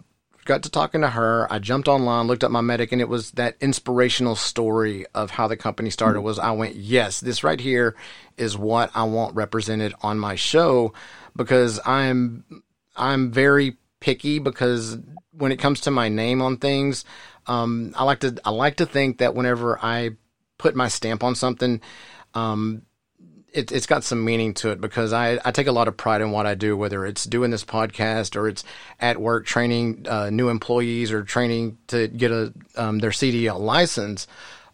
got 0.46 0.64
to 0.64 0.70
talking 0.70 1.02
to 1.02 1.10
her. 1.10 1.52
I 1.52 1.60
jumped 1.60 1.88
online, 1.88 2.28
looked 2.28 2.44
up 2.44 2.52
my 2.52 2.62
medic, 2.62 2.92
and 2.92 3.02
it 3.02 3.10
was 3.10 3.32
that 3.32 3.56
inspirational 3.62 4.36
story 4.36 5.06
of 5.14 5.32
how 5.32 5.48
the 5.48 5.58
company 5.58 5.90
started. 5.90 6.20
Mm-hmm. 6.20 6.26
Was 6.26 6.40
I 6.40 6.52
went, 6.52 6.76
yes, 6.76 7.20
this 7.20 7.44
right 7.44 7.60
here 7.60 7.96
is 8.38 8.58
what 8.58 8.92
I 8.94 9.04
want 9.04 9.36
represented 9.36 9.94
on 10.02 10.20
my 10.20 10.36
show 10.36 10.94
because 11.36 11.80
I'm 11.86 12.64
I'm 12.96 13.32
very 13.32 13.78
picky 14.00 14.40
because 14.40 14.98
when 15.32 15.52
it 15.52 15.58
comes 15.58 15.82
to 15.82 15.92
my 15.92 16.10
name 16.10 16.42
on 16.42 16.58
things, 16.58 17.06
um, 17.48 17.94
I 17.96 18.04
like 18.04 18.20
to 18.22 18.36
I 18.46 18.52
like 18.52 18.78
to 18.78 18.86
think 18.86 19.20
that 19.20 19.36
whenever 19.36 19.80
I 19.84 20.12
put 20.58 20.76
my 20.76 20.88
stamp 20.88 21.24
on 21.24 21.36
something, 21.36 21.82
um, 22.34 22.84
it, 23.54 23.70
has 23.70 23.86
got 23.86 24.04
some 24.04 24.26
meaning 24.26 24.54
to 24.56 24.70
it 24.72 24.82
because 24.82 25.14
I, 25.14 25.40
I 25.46 25.52
take 25.52 25.68
a 25.68 25.72
lot 25.72 25.88
of 25.88 25.96
pride 25.96 26.22
in 26.22 26.32
what 26.32 26.46
I 26.46 26.56
do, 26.56 26.76
whether 26.76 27.06
it's 27.06 27.24
doing 27.24 27.52
this 27.52 27.64
podcast 27.64 28.36
or 28.36 28.48
it's 28.48 28.64
at 29.00 29.22
work 29.22 29.46
training 29.46 30.06
uh, 30.10 30.30
new 30.30 30.50
employees 30.50 31.12
or 31.12 31.24
training 31.24 31.78
to 31.88 32.08
get 32.08 32.32
a 32.32 32.54
um, 32.76 33.00
their 33.00 33.12
CDL 33.12 33.60
license. 33.60 34.28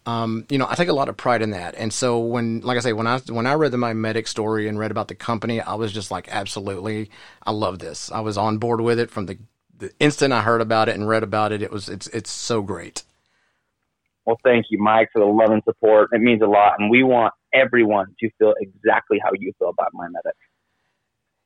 Um, 0.06 0.46
you 0.48 0.56
know, 0.56 0.66
I 0.68 0.74
take 0.74 0.88
a 0.88 0.94
lot 0.94 1.10
of 1.10 1.16
pride 1.16 1.42
in 1.42 1.50
that. 1.50 1.74
And 1.76 1.92
so 1.92 2.18
when, 2.20 2.60
like 2.60 2.78
I 2.78 2.80
say, 2.80 2.94
when 2.94 3.06
I 3.06 3.18
when 3.28 3.46
I 3.46 3.52
read 3.52 3.70
the 3.70 3.78
my 3.78 3.92
medic 3.92 4.26
story 4.26 4.66
and 4.66 4.78
read 4.78 4.90
about 4.90 5.08
the 5.08 5.14
company, 5.14 5.60
I 5.60 5.74
was 5.74 5.92
just 5.92 6.10
like, 6.10 6.28
absolutely, 6.30 7.10
I 7.44 7.52
love 7.52 7.78
this. 7.78 8.10
I 8.10 8.20
was 8.20 8.38
on 8.38 8.58
board 8.58 8.80
with 8.80 8.98
it 8.98 9.10
from 9.10 9.26
the 9.26 9.38
the 9.76 9.92
instant 10.00 10.32
I 10.32 10.42
heard 10.42 10.60
about 10.60 10.88
it 10.88 10.94
and 10.94 11.08
read 11.08 11.22
about 11.22 11.52
it. 11.52 11.62
It 11.62 11.70
was 11.70 11.88
it's 11.88 12.06
it's 12.08 12.30
so 12.30 12.62
great. 12.62 13.02
Well, 14.24 14.38
thank 14.44 14.66
you, 14.70 14.78
Mike, 14.78 15.08
for 15.12 15.18
the 15.18 15.26
love 15.26 15.50
and 15.50 15.62
support. 15.64 16.10
It 16.12 16.20
means 16.20 16.42
a 16.42 16.46
lot, 16.46 16.74
and 16.78 16.90
we 16.90 17.02
want 17.02 17.32
everyone 17.52 18.14
to 18.20 18.30
feel 18.38 18.54
exactly 18.60 19.18
how 19.22 19.30
you 19.38 19.52
feel 19.58 19.68
about 19.68 19.90
my 19.92 20.08
medic. 20.08 20.36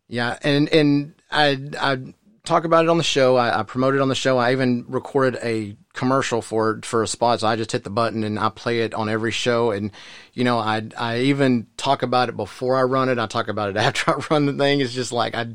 Yeah, 0.08 0.38
and 0.42 0.68
and 0.68 1.14
I 1.30 1.58
I 1.80 2.14
talk 2.44 2.64
about 2.64 2.84
it 2.84 2.90
on 2.90 2.98
the 2.98 3.02
show. 3.02 3.36
I, 3.36 3.60
I 3.60 3.62
promote 3.62 3.94
it 3.94 4.00
on 4.00 4.08
the 4.08 4.14
show. 4.14 4.36
I 4.36 4.52
even 4.52 4.84
recorded 4.86 5.40
a 5.42 5.76
commercial 5.94 6.42
for 6.42 6.80
for 6.84 7.02
a 7.02 7.08
spot. 7.08 7.40
So 7.40 7.46
I 7.46 7.56
just 7.56 7.72
hit 7.72 7.84
the 7.84 7.90
button 7.90 8.22
and 8.22 8.38
I 8.38 8.50
play 8.50 8.80
it 8.80 8.94
on 8.94 9.08
every 9.08 9.30
show. 9.30 9.70
And 9.70 9.90
you 10.34 10.44
know, 10.44 10.58
I 10.58 10.82
I 10.96 11.20
even 11.20 11.66
talk 11.76 12.02
about 12.02 12.28
it 12.28 12.36
before 12.36 12.76
I 12.76 12.82
run 12.82 13.08
it. 13.08 13.18
I 13.18 13.26
talk 13.26 13.48
about 13.48 13.70
it 13.70 13.76
after 13.78 14.10
I 14.10 14.24
run 14.30 14.46
the 14.46 14.52
thing. 14.52 14.80
It's 14.80 14.94
just 14.94 15.12
like 15.12 15.34
I 15.34 15.54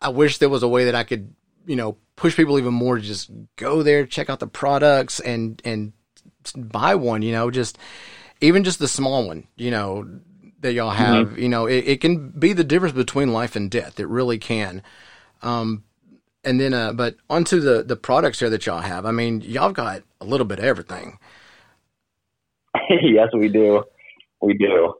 I 0.00 0.08
wish 0.08 0.38
there 0.38 0.48
was 0.48 0.62
a 0.62 0.68
way 0.68 0.86
that 0.86 0.94
I 0.94 1.04
could 1.04 1.34
you 1.66 1.76
know 1.76 1.96
push 2.16 2.36
people 2.36 2.58
even 2.58 2.74
more 2.74 2.96
to 2.96 3.02
just 3.02 3.30
go 3.56 3.82
there, 3.82 4.04
check 4.06 4.28
out 4.28 4.40
the 4.40 4.46
products, 4.46 5.20
and 5.20 5.62
and 5.64 5.92
buy 6.56 6.96
one. 6.96 7.22
You 7.22 7.32
know, 7.32 7.50
just 7.50 7.78
even 8.40 8.64
just 8.64 8.78
the 8.78 8.88
small 8.88 9.26
one. 9.26 9.46
You 9.56 9.70
know 9.70 10.20
that 10.60 10.72
y'all 10.72 10.90
have. 10.90 11.28
Mm-hmm. 11.28 11.42
You 11.42 11.48
know, 11.48 11.66
it, 11.66 11.84
it 11.86 12.00
can 12.00 12.30
be 12.30 12.52
the 12.52 12.64
difference 12.64 12.94
between 12.94 13.32
life 13.32 13.56
and 13.56 13.70
death. 13.70 13.98
It 13.98 14.08
really 14.08 14.38
can. 14.38 14.82
Um, 15.42 15.84
and 16.44 16.60
then, 16.60 16.72
uh, 16.74 16.92
but 16.92 17.16
onto 17.28 17.60
the 17.60 17.82
the 17.82 17.96
products 17.96 18.40
here 18.40 18.50
that 18.50 18.66
y'all 18.66 18.80
have. 18.80 19.04
I 19.04 19.10
mean, 19.10 19.40
y'all 19.40 19.72
got 19.72 20.02
a 20.20 20.24
little 20.24 20.46
bit 20.46 20.58
of 20.58 20.64
everything. 20.64 21.18
yes, 22.90 23.28
we 23.32 23.48
do. 23.48 23.84
We 24.40 24.54
do. 24.54 24.94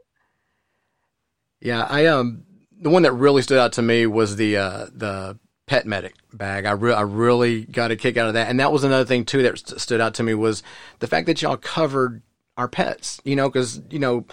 Yeah, 1.61 1.87
I 1.89 2.07
um, 2.07 2.45
the 2.79 2.91
one 2.91 3.03
that 3.03 3.13
really 3.13 3.43
stood 3.43 3.59
out 3.59 3.73
to 3.75 3.83
me 3.83 4.07
was 4.07 4.37
the 4.37 4.57
uh 4.57 4.87
the 4.93 5.39
pet 5.67 5.87
medic 5.87 6.15
bag. 6.33 6.67
I 6.67 6.73
re- 6.73 6.95
I 6.95 7.03
really 7.03 7.65
got 7.65 7.91
a 7.91 7.97
kick 7.97 8.17
out 8.17 8.29
of 8.29 8.35
that, 8.35 8.49
and 8.49 8.61
that 8.61 8.73
was 8.73 8.85
another 8.85 9.05
thing 9.05 9.25
too 9.25 9.43
that 9.43 9.59
st- 9.59 9.81
stood 9.81 10.01
out 10.01 10.15
to 10.15 10.23
me 10.23 10.35
was 10.35 10.63
the 10.99 11.07
fact 11.07 11.27
that 11.27 11.41
y'all 11.41 11.57
covered 11.57 12.23
our 12.61 12.69
pets. 12.69 13.21
You 13.25 13.37
know, 13.37 13.49
because 13.49 13.81
you 13.91 13.99
know, 13.99 14.27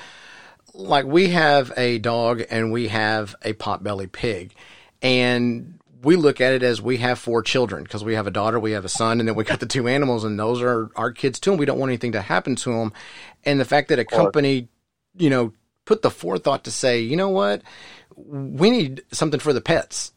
like 0.74 1.06
we 1.06 1.30
have 1.30 1.72
a 1.78 1.98
dog 1.98 2.44
and 2.50 2.72
we 2.72 2.90
have 2.90 3.36
a 3.42 3.54
potbelly 3.54 4.12
pig, 4.12 4.54
and 5.02 5.80
we 6.04 6.16
look 6.16 6.40
at 6.42 6.54
it 6.54 6.64
as 6.64 6.82
we 6.82 6.98
have 6.98 7.18
four 7.18 7.42
children 7.42 7.84
because 7.84 8.04
we 8.04 8.14
have 8.14 8.28
a 8.28 8.32
daughter, 8.32 8.60
we 8.60 8.72
have 8.72 8.86
a 8.86 8.90
son, 8.90 9.20
and 9.20 9.28
then 9.28 9.36
we 9.36 9.44
got 9.44 9.60
the 9.60 9.66
two 9.66 9.88
animals, 9.98 10.24
and 10.24 10.40
those 10.40 10.62
are 10.62 10.92
our 10.96 11.12
kids 11.12 11.40
too. 11.40 11.52
And 11.52 11.60
we 11.60 11.66
don't 11.66 11.80
want 11.80 11.90
anything 11.90 12.12
to 12.12 12.22
happen 12.22 12.56
to 12.58 12.72
them. 12.72 12.94
And 13.44 13.60
the 13.60 13.66
fact 13.66 13.90
that 13.90 14.00
a 14.00 14.06
company, 14.06 14.68
you 15.18 15.30
know, 15.30 15.54
put 15.86 16.02
the 16.02 16.12
forethought 16.12 16.66
to 16.66 16.72
say, 16.72 17.02
you 17.02 17.16
know 17.16 17.30
what, 17.30 17.62
we 18.16 18.70
need 18.70 19.04
something 19.12 19.40
for 19.40 19.54
the 19.54 19.62
pets. 19.62 20.12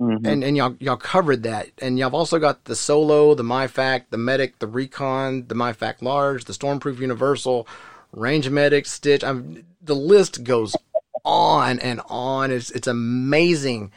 Mm-hmm. 0.00 0.26
And 0.26 0.44
and 0.44 0.56
y'all 0.56 0.76
y'all 0.80 0.96
covered 0.96 1.42
that, 1.42 1.68
and 1.82 1.98
y'all 1.98 2.06
have 2.06 2.14
also 2.14 2.38
got 2.38 2.64
the 2.64 2.74
solo, 2.74 3.34
the 3.34 3.42
MyFAK, 3.42 4.04
the 4.10 4.16
Medic, 4.16 4.58
the 4.58 4.66
Recon, 4.66 5.46
the 5.48 5.54
MyFAK 5.54 6.00
Large, 6.00 6.46
the 6.46 6.54
Stormproof 6.54 6.98
Universal, 6.98 7.68
Range 8.12 8.48
Medic, 8.48 8.86
Stitch. 8.86 9.22
I 9.22 9.32
mean, 9.34 9.64
the 9.82 9.94
list 9.94 10.42
goes 10.42 10.74
on 11.24 11.78
and 11.80 12.00
on. 12.08 12.50
It's 12.50 12.70
it's 12.70 12.88
amazing 12.88 13.92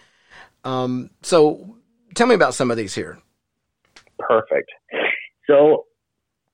um, 0.64 1.10
so 1.22 1.78
tell 2.16 2.28
me 2.28 2.36
about 2.36 2.54
some 2.54 2.72
of 2.72 2.78
these 2.78 2.96
here. 2.96 3.18
Perfect. 4.20 4.72
So 5.48 5.86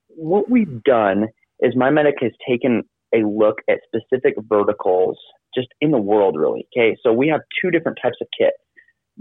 what 0.08 0.50
we've 0.50 0.82
done 0.82 1.28
is 1.60 1.76
my 1.76 1.90
medic 1.90 2.16
has 2.20 2.32
taken 2.48 2.82
a 3.14 3.18
look 3.18 3.58
at 3.68 3.78
specific 3.86 4.34
verticals 4.48 5.18
just 5.54 5.68
in 5.80 5.90
the 5.90 5.98
world 5.98 6.36
really. 6.36 6.66
Okay. 6.76 6.96
So 7.02 7.12
we 7.12 7.28
have 7.28 7.40
two 7.62 7.70
different 7.70 7.98
types 8.02 8.16
of 8.20 8.28
kits, 8.36 8.56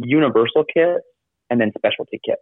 universal 0.04 0.64
kits 0.74 1.04
and 1.50 1.60
then 1.60 1.72
specialty 1.78 2.20
kits. 2.26 2.42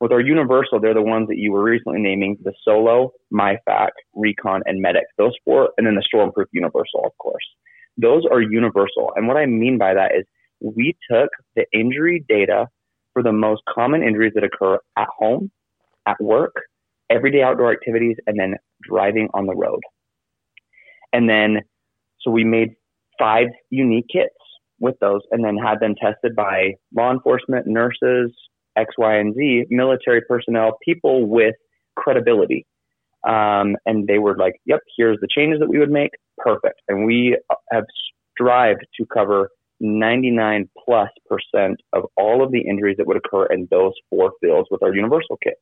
With 0.00 0.12
our 0.12 0.20
universal, 0.20 0.80
they're 0.80 0.94
the 0.94 1.02
ones 1.02 1.28
that 1.28 1.36
you 1.36 1.52
were 1.52 1.62
recently 1.62 2.00
naming 2.00 2.38
the 2.42 2.54
Solo, 2.64 3.12
MyFAK, 3.32 3.90
Recon, 4.14 4.62
and 4.64 4.80
Medic. 4.80 5.04
Those 5.18 5.34
four, 5.44 5.70
and 5.76 5.86
then 5.86 5.94
the 5.94 6.04
Stormproof 6.12 6.46
Universal, 6.52 7.04
of 7.04 7.12
course. 7.18 7.44
Those 7.98 8.22
are 8.30 8.40
universal. 8.40 9.12
And 9.14 9.28
what 9.28 9.36
I 9.36 9.44
mean 9.44 9.76
by 9.76 9.92
that 9.92 10.12
is 10.16 10.24
we 10.62 10.96
took 11.10 11.28
the 11.54 11.66
injury 11.74 12.24
data 12.28 12.66
for 13.12 13.22
the 13.22 13.32
most 13.32 13.60
common 13.68 14.02
injuries 14.02 14.32
that 14.34 14.44
occur 14.44 14.78
at 14.96 15.08
home, 15.18 15.50
at 16.06 16.16
work, 16.18 16.54
everyday 17.10 17.42
outdoor 17.42 17.70
activities, 17.70 18.16
and 18.26 18.38
then 18.38 18.54
driving 18.82 19.28
on 19.34 19.46
the 19.46 19.54
road. 19.54 19.80
And 21.12 21.28
then, 21.28 21.58
so 22.20 22.30
we 22.30 22.44
made 22.44 22.70
five 23.18 23.48
unique 23.68 24.06
kits 24.10 24.34
with 24.80 24.96
those 25.00 25.20
and 25.30 25.44
then 25.44 25.56
had 25.56 25.80
them 25.80 25.94
tested 25.94 26.34
by 26.34 26.74
law 26.94 27.12
enforcement, 27.12 27.66
nurses, 27.66 28.32
X, 28.76 28.94
Y, 28.98 29.16
and 29.16 29.34
Z, 29.34 29.66
military 29.70 30.22
personnel, 30.22 30.78
people 30.84 31.26
with 31.26 31.54
credibility. 31.96 32.66
Um, 33.26 33.76
and 33.84 34.06
they 34.06 34.18
were 34.18 34.36
like, 34.36 34.54
yep, 34.64 34.80
here's 34.96 35.18
the 35.20 35.28
changes 35.30 35.60
that 35.60 35.68
we 35.68 35.78
would 35.78 35.90
make. 35.90 36.10
Perfect. 36.38 36.80
And 36.88 37.04
we 37.04 37.36
have 37.70 37.84
strived 38.32 38.86
to 38.98 39.06
cover 39.06 39.50
99 39.80 40.68
plus 40.84 41.08
percent 41.28 41.80
of 41.92 42.04
all 42.16 42.42
of 42.42 42.52
the 42.52 42.60
injuries 42.60 42.96
that 42.98 43.06
would 43.06 43.16
occur 43.16 43.46
in 43.46 43.66
those 43.70 43.92
four 44.08 44.32
fields 44.40 44.68
with 44.70 44.82
our 44.82 44.94
universal 44.94 45.38
kits. 45.42 45.60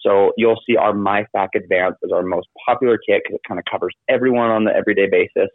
So 0.00 0.32
you'll 0.36 0.60
see 0.66 0.76
our 0.76 0.92
MyFAK 0.92 1.48
Advanced 1.54 1.98
is 2.02 2.12
our 2.12 2.22
most 2.22 2.48
popular 2.66 2.98
kit 2.98 3.22
because 3.24 3.36
it 3.36 3.48
kind 3.48 3.58
of 3.58 3.64
covers 3.70 3.94
everyone 4.08 4.50
on 4.50 4.64
the 4.64 4.74
everyday 4.74 5.08
basis. 5.08 5.50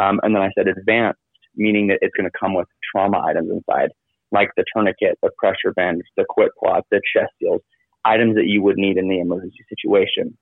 Um, 0.00 0.20
and 0.22 0.34
then 0.34 0.42
I 0.42 0.50
said 0.56 0.68
advanced, 0.68 1.18
meaning 1.58 1.88
that 1.88 1.98
it's 2.00 2.14
going 2.16 2.30
to 2.30 2.38
come 2.38 2.54
with 2.54 2.66
trauma 2.90 3.20
items 3.20 3.50
inside, 3.50 3.90
like 4.32 4.50
the 4.56 4.64
tourniquet, 4.74 5.18
the 5.22 5.30
pressure 5.38 5.72
band, 5.74 6.02
the 6.16 6.24
QuikClot, 6.24 6.82
the 6.90 7.00
chest 7.14 7.32
seals, 7.40 7.60
items 8.04 8.36
that 8.36 8.46
you 8.46 8.62
would 8.62 8.76
need 8.76 8.96
in 8.96 9.08
the 9.08 9.20
emergency 9.20 9.64
situation. 9.68 10.36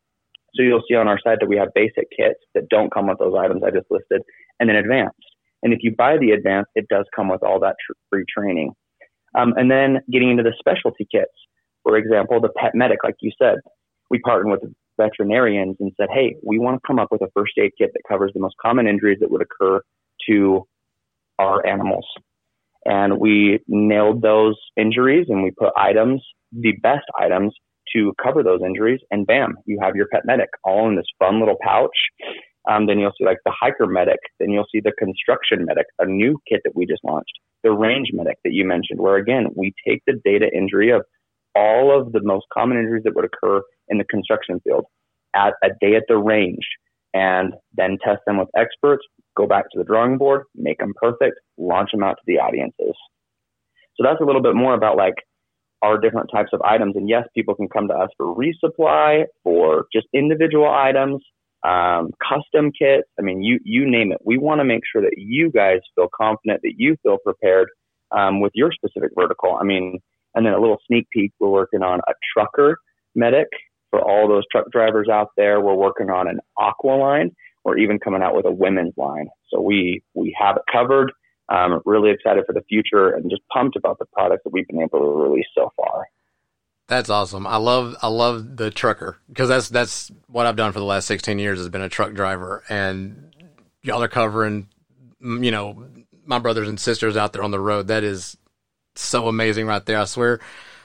So 0.54 0.62
you'll 0.62 0.82
see 0.88 0.94
on 0.94 1.08
our 1.08 1.18
site 1.23 1.38
that 1.40 1.49
we 1.49 1.56
have 1.56 1.68
basic 1.75 2.08
kits 2.16 2.40
that 2.54 2.68
don't 2.68 2.92
come 2.92 3.08
with 3.08 3.18
those 3.18 3.35
items 3.38 3.62
I 3.64 3.70
just 3.70 3.90
listed, 3.90 4.23
and 4.61 4.68
then 4.68 4.76
advanced. 4.76 5.16
And 5.62 5.73
if 5.73 5.80
you 5.82 5.94
buy 5.96 6.16
the 6.18 6.30
advanced, 6.30 6.70
it 6.75 6.87
does 6.88 7.04
come 7.14 7.28
with 7.28 7.42
all 7.42 7.61
that 7.61 7.76
tr- 7.85 7.92
free 8.11 8.25
training. 8.28 8.73
Um, 9.35 9.52
and 9.56 9.70
then 9.70 9.99
getting 10.11 10.30
into 10.30 10.42
the 10.42 10.54
specialty 10.58 11.06
kits, 11.11 11.32
for 11.82 11.96
example, 11.96 12.40
the 12.40 12.49
pet 12.56 12.75
medic, 12.75 12.99
like 13.04 13.16
you 13.20 13.32
said, 13.40 13.56
we 14.11 14.18
partnered 14.20 14.50
with 14.50 14.73
veterinarians 14.99 15.76
and 15.80 15.92
said, 15.96 16.08
hey, 16.12 16.37
we 16.42 16.58
want 16.58 16.76
to 16.76 16.87
come 16.87 16.99
up 16.99 17.08
with 17.11 17.23
a 17.23 17.28
first 17.35 17.52
aid 17.58 17.73
kit 17.78 17.90
that 17.92 18.02
covers 18.08 18.32
the 18.35 18.40
most 18.40 18.54
common 18.61 18.87
injuries 18.87 19.18
that 19.20 19.30
would 19.30 19.42
occur 19.42 19.80
to 20.28 20.66
our 21.38 21.66
animals. 21.66 22.07
And 22.85 23.19
we 23.19 23.61
nailed 23.66 24.23
those 24.23 24.57
injuries 24.76 25.26
and 25.28 25.43
we 25.43 25.50
put 25.50 25.73
items, 25.76 26.23
the 26.52 26.73
best 26.83 27.05
items 27.19 27.52
to 27.95 28.12
cover 28.23 28.43
those 28.43 28.61
injuries. 28.64 29.00
And 29.11 29.26
bam, 29.26 29.57
you 29.66 29.78
have 29.83 29.97
your 29.97 30.07
pet 30.12 30.23
medic 30.25 30.49
all 30.64 30.88
in 30.88 30.97
this 30.97 31.07
fun 31.19 31.40
little 31.40 31.57
pouch. 31.62 31.97
Um, 32.69 32.87
then 32.87 32.99
you'll 32.99 33.12
see 33.19 33.25
like 33.25 33.38
the 33.45 33.52
hiker 33.59 33.87
medic. 33.87 34.19
Then 34.38 34.50
you'll 34.50 34.66
see 34.73 34.81
the 34.81 34.93
construction 34.99 35.64
medic, 35.64 35.87
a 35.99 36.07
new 36.07 36.38
kit 36.49 36.61
that 36.64 36.76
we 36.76 36.87
just 36.87 37.05
launched. 37.05 37.33
The 37.62 37.73
range 37.73 38.11
medic 38.12 38.38
that 38.45 38.52
you 38.52 38.64
mentioned, 38.64 39.00
where 39.00 39.16
again, 39.16 39.47
we 39.57 39.73
take 39.87 40.02
the 40.07 40.21
data 40.25 40.49
injury 40.55 40.90
of 40.90 41.02
all 41.57 41.99
of 41.99 42.12
the 42.12 42.23
most 42.23 42.47
common 42.52 42.76
injuries 42.76 43.02
that 43.05 43.16
would 43.16 43.25
occur 43.25 43.62
in 43.88 43.99
the 43.99 44.05
construction 44.05 44.61
field 44.62 44.85
at 45.35 45.55
a 45.62 45.69
day 45.81 45.97
at 45.97 46.05
the 46.09 46.16
range 46.16 46.66
and 47.14 47.55
then 47.75 47.99
test 48.05 48.21
them 48.26 48.38
with 48.38 48.49
experts, 48.57 49.05
go 49.37 49.47
back 49.47 49.64
to 49.71 49.78
the 49.78 49.85
drawing 49.85 50.19
board, 50.19 50.45
make 50.55 50.78
them 50.78 50.95
perfect, 51.00 51.38
launch 51.59 51.90
them 51.93 52.02
out 52.02 52.16
to 52.16 52.23
the 52.26 52.38
audiences. 52.38 52.95
So 53.97 54.02
that's 54.02 54.21
a 54.21 54.25
little 54.25 54.43
bit 54.43 54.55
more 54.55 54.75
about 54.75 54.97
like 54.97 55.14
our 55.83 55.99
different 55.99 56.31
types 56.33 56.50
of 56.52 56.61
items. 56.62 56.97
And 56.97 57.09
yes, 57.09 57.25
people 57.35 57.55
can 57.55 57.69
come 57.69 57.88
to 57.88 57.95
us 57.95 58.09
for 58.16 58.35
resupply, 58.35 59.25
for 59.43 59.87
just 59.93 60.07
individual 60.14 60.69
items, 60.71 61.23
um, 61.66 62.11
custom 62.23 62.73
kits. 62.78 63.09
I 63.19 63.23
mean, 63.23 63.43
you 63.43 63.59
you 63.64 63.88
name 63.90 64.12
it. 64.12 64.19
We 64.25 64.38
want 64.38 64.61
to 64.61 64.64
make 64.64 64.83
sure 64.90 65.02
that 65.02 65.14
you 65.16 65.50
guys 65.50 65.81
feel 65.95 66.09
confident, 66.14 66.61
that 66.62 66.75
you 66.76 66.97
feel 67.02 67.19
prepared 67.19 67.69
um, 68.12 68.40
with 68.40 68.52
your 68.55 68.71
specific 68.73 69.11
vertical. 69.19 69.59
I 69.61 69.64
mean, 69.64 69.99
And 70.37 70.45
then 70.45 70.52
a 70.52 70.61
little 70.61 70.78
sneak 70.87 71.09
peek, 71.11 71.33
we're 71.40 71.49
working 71.49 71.83
on 71.83 72.00
a 72.07 72.12
trucker 72.33 72.78
medic 73.14 73.49
for 73.90 74.00
all 74.00 74.28
those 74.28 74.45
truck 74.52 74.71
drivers 74.71 75.09
out 75.09 75.31
there. 75.37 75.61
We're 75.61 75.75
working 75.75 76.11
on 76.11 76.28
an 76.28 76.38
aqua 76.59 76.90
line. 76.90 77.35
We're 77.66 77.78
even 77.78 77.99
coming 77.99 78.23
out 78.23 78.37
with 78.37 78.46
a 78.46 78.50
women's 78.52 78.94
line. 78.96 79.26
So 79.50 79.61
we, 79.61 80.00
we 80.14 80.37
have 80.40 80.56
it 80.56 80.62
covered. 80.70 81.11
Um, 81.49 81.80
really 81.85 82.12
excited 82.12 82.44
for 82.46 82.52
the 82.52 82.62
future 82.68 83.11
and 83.11 83.28
just 83.28 83.42
pumped 83.52 83.75
about 83.75 83.99
the 83.99 84.04
products 84.04 84.44
that 84.44 84.52
we've 84.52 84.68
been 84.68 84.80
able 84.80 85.00
to 85.00 85.04
release 85.04 85.46
so 85.52 85.73
far. 85.76 86.04
That's 86.87 87.11
awesome. 87.11 87.44
I 87.44 87.56
love 87.56 87.96
I 88.00 88.06
love 88.06 88.56
the 88.56 88.70
trucker 88.70 89.18
because 89.28 89.49
that's 89.49 89.68
that's 89.68 90.12
what 90.28 90.46
I've 90.46 90.54
done 90.54 90.70
for 90.73 90.78
the 90.78 90.85
last 90.85 91.06
16 91.06 91.40
years 91.40 91.58
has 91.58 91.68
been 91.68 91.82
a 91.82 91.88
truck 91.88 92.14
driver 92.14 92.62
and 92.68 93.35
y'all 93.82 94.02
are 94.02 94.08
covering 94.08 94.68
you 95.20 95.50
know 95.50 95.88
my 96.25 96.38
brothers 96.38 96.68
and 96.68 96.78
sisters 96.78 97.16
out 97.16 97.32
there 97.32 97.42
on 97.42 97.50
the 97.50 97.58
road. 97.58 97.88
That 97.88 98.04
is 98.04 98.37
so 98.94 99.26
amazing 99.26 99.66
right 99.66 99.85
there. 99.85 99.99
I 99.99 100.04
swear 100.04 100.38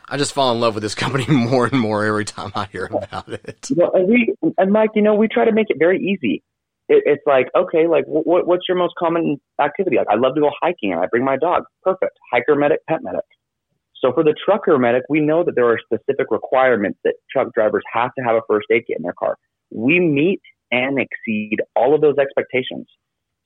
I 0.09 0.17
just 0.17 0.33
fall 0.33 0.51
in 0.51 0.59
love 0.59 0.73
with 0.73 0.81
this 0.81 0.95
company 1.03 1.25
more 1.27 1.67
and 1.67 1.79
more 1.79 2.03
every 2.03 2.25
time 2.25 2.51
I 2.55 2.65
hear 2.71 2.85
about 2.85 3.29
it. 3.29 3.69
Well, 3.75 3.91
and 3.93 4.07
we 4.07 4.33
and 4.57 4.71
Mike, 4.71 4.91
you 4.95 5.03
know, 5.03 5.13
we 5.13 5.27
try 5.27 5.45
to 5.45 5.51
make 5.51 5.67
it 5.69 5.77
very 5.77 5.99
easy. 5.99 6.41
It, 6.91 7.03
it's 7.05 7.23
like, 7.25 7.47
okay, 7.55 7.87
like 7.87 8.03
what, 8.05 8.45
what's 8.45 8.63
your 8.67 8.77
most 8.77 8.93
common 8.99 9.39
activity? 9.61 9.95
Like, 9.95 10.11
I 10.11 10.15
love 10.15 10.35
to 10.35 10.41
go 10.41 10.51
hiking 10.61 10.91
and 10.91 10.99
I 10.99 11.07
bring 11.07 11.23
my 11.23 11.37
dog. 11.37 11.63
Perfect. 11.83 12.17
Hiker 12.33 12.55
medic, 12.55 12.79
pet 12.89 12.99
medic. 13.01 13.23
So 14.03 14.11
for 14.11 14.23
the 14.23 14.35
trucker 14.43 14.77
medic, 14.77 15.03
we 15.09 15.21
know 15.21 15.43
that 15.45 15.55
there 15.55 15.67
are 15.67 15.79
specific 15.79 16.27
requirements 16.31 16.99
that 17.05 17.13
truck 17.31 17.53
drivers 17.53 17.83
have 17.93 18.11
to 18.17 18.23
have 18.25 18.35
a 18.35 18.41
first 18.49 18.67
aid 18.71 18.83
kit 18.87 18.97
in 18.97 19.03
their 19.03 19.13
car. 19.17 19.37
We 19.71 19.99
meet 20.01 20.41
and 20.71 20.99
exceed 20.99 21.57
all 21.77 21.95
of 21.95 22.01
those 22.01 22.17
expectations. 22.17 22.87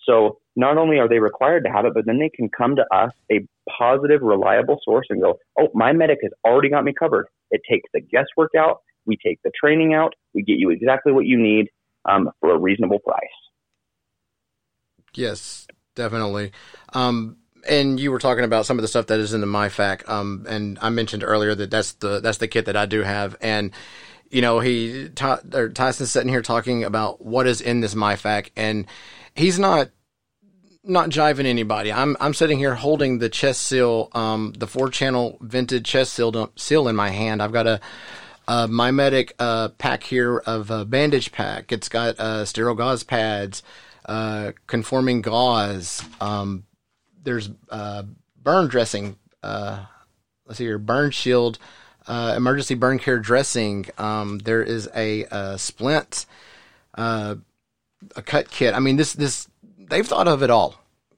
So 0.08 0.40
not 0.56 0.78
only 0.78 0.98
are 0.98 1.10
they 1.10 1.20
required 1.20 1.66
to 1.66 1.72
have 1.72 1.86
it, 1.86 1.94
but 1.94 2.06
then 2.06 2.20
they 2.20 2.30
can 2.30 2.50
come 2.50 2.76
to 2.78 2.86
us, 2.96 3.12
a 3.32 3.46
positive, 3.78 4.22
reliable 4.22 4.80
source, 4.84 5.08
and 5.10 5.22
go, 5.22 5.38
"Oh, 5.60 5.70
my 5.74 5.94
medic 5.94 6.20
has 6.24 6.32
already 6.46 6.70
got 6.70 6.84
me 6.84 6.94
covered." 6.98 7.28
It 7.52 7.62
takes 7.70 7.90
the 7.94 8.02
guesswork 8.02 8.52
out. 8.58 8.78
We 9.06 9.18
take 9.18 9.40
the 9.44 9.52
training 9.60 9.94
out. 9.94 10.14
We 10.34 10.44
get 10.44 10.58
you 10.58 10.70
exactly 10.70 11.12
what 11.12 11.26
you 11.26 11.38
need 11.38 11.70
um, 12.10 12.30
for 12.40 12.54
a 12.54 12.58
reasonable 12.58 13.00
price. 13.00 13.20
Yes, 15.14 15.68
definitely. 15.96 16.52
Um, 16.94 17.38
and 17.68 18.00
you 18.00 18.12
were 18.12 18.20
talking 18.20 18.44
about 18.44 18.66
some 18.66 18.78
of 18.78 18.82
the 18.82 18.88
stuff 18.88 19.08
that 19.08 19.20
is 19.20 19.34
in 19.34 19.42
the 19.42 19.48
MyFAK, 19.48 20.08
um, 20.08 20.46
and 20.48 20.78
I 20.82 20.90
mentioned 20.90 21.24
earlier 21.24 21.56
that 21.56 21.72
that's 21.72 21.94
the 21.94 22.20
that's 22.20 22.38
the 22.38 22.48
kit 22.48 22.66
that 22.66 22.78
I 22.78 22.86
do 22.86 23.02
have, 23.02 23.36
and 23.42 23.72
you 24.30 24.42
know 24.42 24.60
he 24.60 25.10
Tyson's 25.10 26.12
sitting 26.12 26.30
here 26.30 26.42
talking 26.42 26.84
about 26.84 27.26
what 27.26 27.48
is 27.48 27.62
in 27.62 27.82
this 27.82 27.96
MyFAK, 27.96 28.52
and 28.56 28.86
he's 29.34 29.58
not 29.58 29.90
not 30.84 31.10
jiving 31.10 31.46
anybody. 31.46 31.92
I'm 31.92 32.16
I'm 32.20 32.34
sitting 32.34 32.60
here 32.60 32.76
holding 32.76 33.20
the 33.20 33.30
chest 33.30 33.64
seal, 33.64 34.10
um, 34.14 34.54
the 34.58 34.68
four 34.68 34.90
channel 34.90 35.38
vented 35.42 35.86
chest 35.86 36.14
seal 36.14 36.52
seal 36.56 36.88
in 36.88 36.96
my 36.96 37.10
hand. 37.10 37.42
I've 37.42 37.54
got 37.54 37.68
a, 37.68 37.80
a 38.48 38.68
my 38.68 38.92
medic 38.92 39.34
uh, 39.40 39.70
pack 39.70 40.04
here 40.04 40.38
of 40.38 40.70
a 40.70 40.86
bandage 40.86 41.32
pack. 41.32 41.72
It's 41.72 41.90
got 41.90 42.20
uh, 42.20 42.46
sterile 42.46 42.76
gauze 42.76 43.04
pads, 43.04 43.64
uh, 44.06 44.52
conforming 44.68 45.22
gauze. 45.22 46.04
Um, 46.22 46.66
there's 47.24 47.50
uh, 47.70 48.04
burn 48.42 48.68
dressing. 48.68 49.18
Uh, 49.42 49.86
let's 50.46 50.58
see 50.58 50.66
here, 50.66 50.78
burn 50.78 51.12
shield, 51.12 51.60
uh, 52.08 52.34
emergency 52.36 52.76
burn 52.76 53.00
care 53.00 53.20
dressing. 53.20 53.86
Um, 53.98 54.40
there 54.40 54.64
is 54.64 54.90
a, 54.96 55.24
a 55.26 55.58
splint, 55.58 56.26
a 56.96 57.38
cut 58.26 58.50
kit. 58.52 58.74
I 58.74 58.80
mean, 58.80 58.98
this 58.98 59.14
this 59.14 59.48
they've 59.78 60.08
thought 60.08 60.28
of 60.28 60.44
it 60.44 60.50
all. 60.50 60.76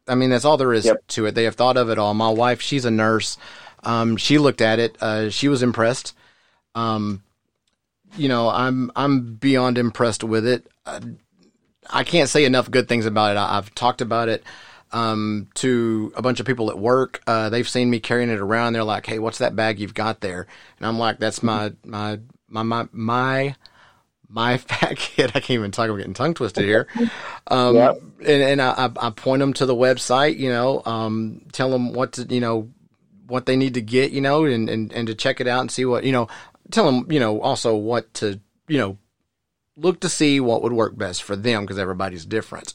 I 0.08 0.16
mean, 0.16 0.30
that's 0.30 0.46
all 0.46 0.58
there 0.58 0.74
is 0.74 0.86
yep. 0.86 1.06
to 1.10 1.26
it. 1.26 1.36
They 1.36 1.44
have 1.44 1.56
thought 1.56 1.78
of 1.78 1.90
it 1.90 1.98
all. 1.98 2.14
My 2.14 2.30
wife, 2.30 2.62
she's 2.62 2.86
a 2.86 2.92
nurse. 2.92 3.38
Um, 3.84 4.18
she 4.18 4.38
looked 4.38 4.62
at 4.62 4.80
it. 4.80 4.98
Uh, 5.02 5.30
she 5.30 5.48
was 5.48 5.62
impressed. 5.62 6.16
Um, 6.78 7.24
you 8.16 8.30
know, 8.30 8.50
I'm 8.50 8.92
I'm 8.96 9.36
beyond 9.36 9.78
impressed 9.78 10.24
with 10.24 10.46
it. 10.46 10.68
Uh, 10.86 11.02
I 11.90 12.04
can't 12.04 12.30
say 12.30 12.46
enough 12.46 12.70
good 12.70 12.88
things 12.88 13.06
about 13.06 13.36
it. 13.36 13.40
I, 13.40 13.56
have 13.56 13.74
talked 13.74 14.02
about 14.02 14.30
it 14.30 14.44
um, 14.92 15.48
to 15.56 16.14
a 16.16 16.22
bunch 16.22 16.40
of 16.40 16.46
people 16.46 16.70
at 16.70 16.78
work. 16.78 17.22
Uh, 17.26 17.50
they've 17.50 17.68
seen 17.68 17.90
me 17.90 18.00
carrying 18.00 18.30
it 18.30 18.40
around. 18.40 18.74
They're 18.74 18.84
like, 18.84 19.06
"Hey, 19.06 19.20
what's 19.20 19.40
that 19.40 19.56
bag 19.56 19.80
you've 19.80 19.94
got 19.94 20.22
there?" 20.22 20.48
And 20.78 20.88
I'm 20.88 21.00
like, 21.00 21.20
"That's 21.20 21.42
my 21.42 21.74
my 21.84 22.20
my 22.48 22.64
my 22.64 22.88
my 22.92 23.56
my 24.30 24.58
fat 24.58 24.98
kid. 24.98 25.32
I 25.36 25.40
can't 25.40 25.52
even 25.52 25.72
talk. 25.72 25.90
I'm 25.90 25.98
getting 25.98 26.14
tongue 26.14 26.34
twisted 26.34 26.66
here. 26.66 26.88
Um, 27.48 27.76
yep. 27.76 28.02
and, 28.20 28.44
and 28.44 28.62
I, 28.62 28.90
I, 29.00 29.10
point 29.10 29.40
them 29.40 29.54
to 29.54 29.66
the 29.66 29.76
website, 29.76 30.38
you 30.38 30.50
know, 30.50 30.82
um, 30.86 31.46
tell 31.54 31.70
them 31.70 31.94
what 31.94 32.14
to, 32.14 32.24
you 32.24 32.42
know, 32.42 32.70
what 33.28 33.46
they 33.46 33.56
need 33.56 33.74
to 33.76 33.82
get, 33.82 34.12
you 34.12 34.22
know, 34.22 34.46
and, 34.46 34.70
and, 34.70 34.92
and 34.92 35.08
to 35.08 35.16
check 35.16 35.40
it 35.40 35.48
out 35.48 35.62
and 35.62 35.72
see 35.72 35.86
what, 35.86 36.04
you 36.04 36.12
know, 36.12 36.28
tell 36.72 36.86
them, 36.86 37.12
you 37.12 37.20
know, 37.20 37.42
also 37.42 37.76
what 37.76 38.14
to, 38.16 38.40
you 38.68 38.78
know, 38.78 38.98
look 39.76 40.00
to 40.00 40.10
see 40.10 40.40
what 40.40 40.64
would 40.64 40.74
work 40.74 40.98
best 40.98 41.24
for 41.24 41.36
them 41.36 41.64
because 41.64 41.78
everybody's 41.78 42.26
different. 42.26 42.74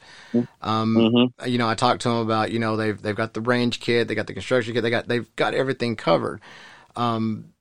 Um, 0.61 0.96
mm-hmm. 0.96 1.48
you 1.48 1.59
know, 1.59 1.68
I 1.68 1.74
talked 1.74 2.02
to 2.02 2.09
them 2.09 2.18
about, 2.18 2.52
you 2.52 2.59
know, 2.59 2.76
they've, 2.76 3.00
they've 3.00 3.16
got 3.16 3.35
the 3.35 3.40
range 3.40 3.81
kit, 3.81 4.07
they 4.09 4.14
got 4.14 4.28
the 4.28 4.35
construction 4.35 4.74
kit, 4.74 4.83
they 4.83 4.90
got, 4.90 5.09
they've 5.09 5.35
got 5.37 5.55
everything 5.55 5.96
covered. 5.96 6.40
Um, 6.94 7.52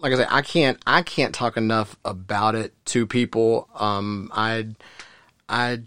like 0.00 0.12
I 0.12 0.16
said, 0.16 0.28
I 0.30 0.42
can't 0.42 0.78
I 0.86 1.02
can't 1.02 1.34
talk 1.34 1.56
enough 1.56 1.96
about 2.04 2.54
it 2.54 2.74
to 2.86 3.06
people. 3.06 3.68
Um, 3.74 4.30
I 4.32 4.68
I 5.48 5.82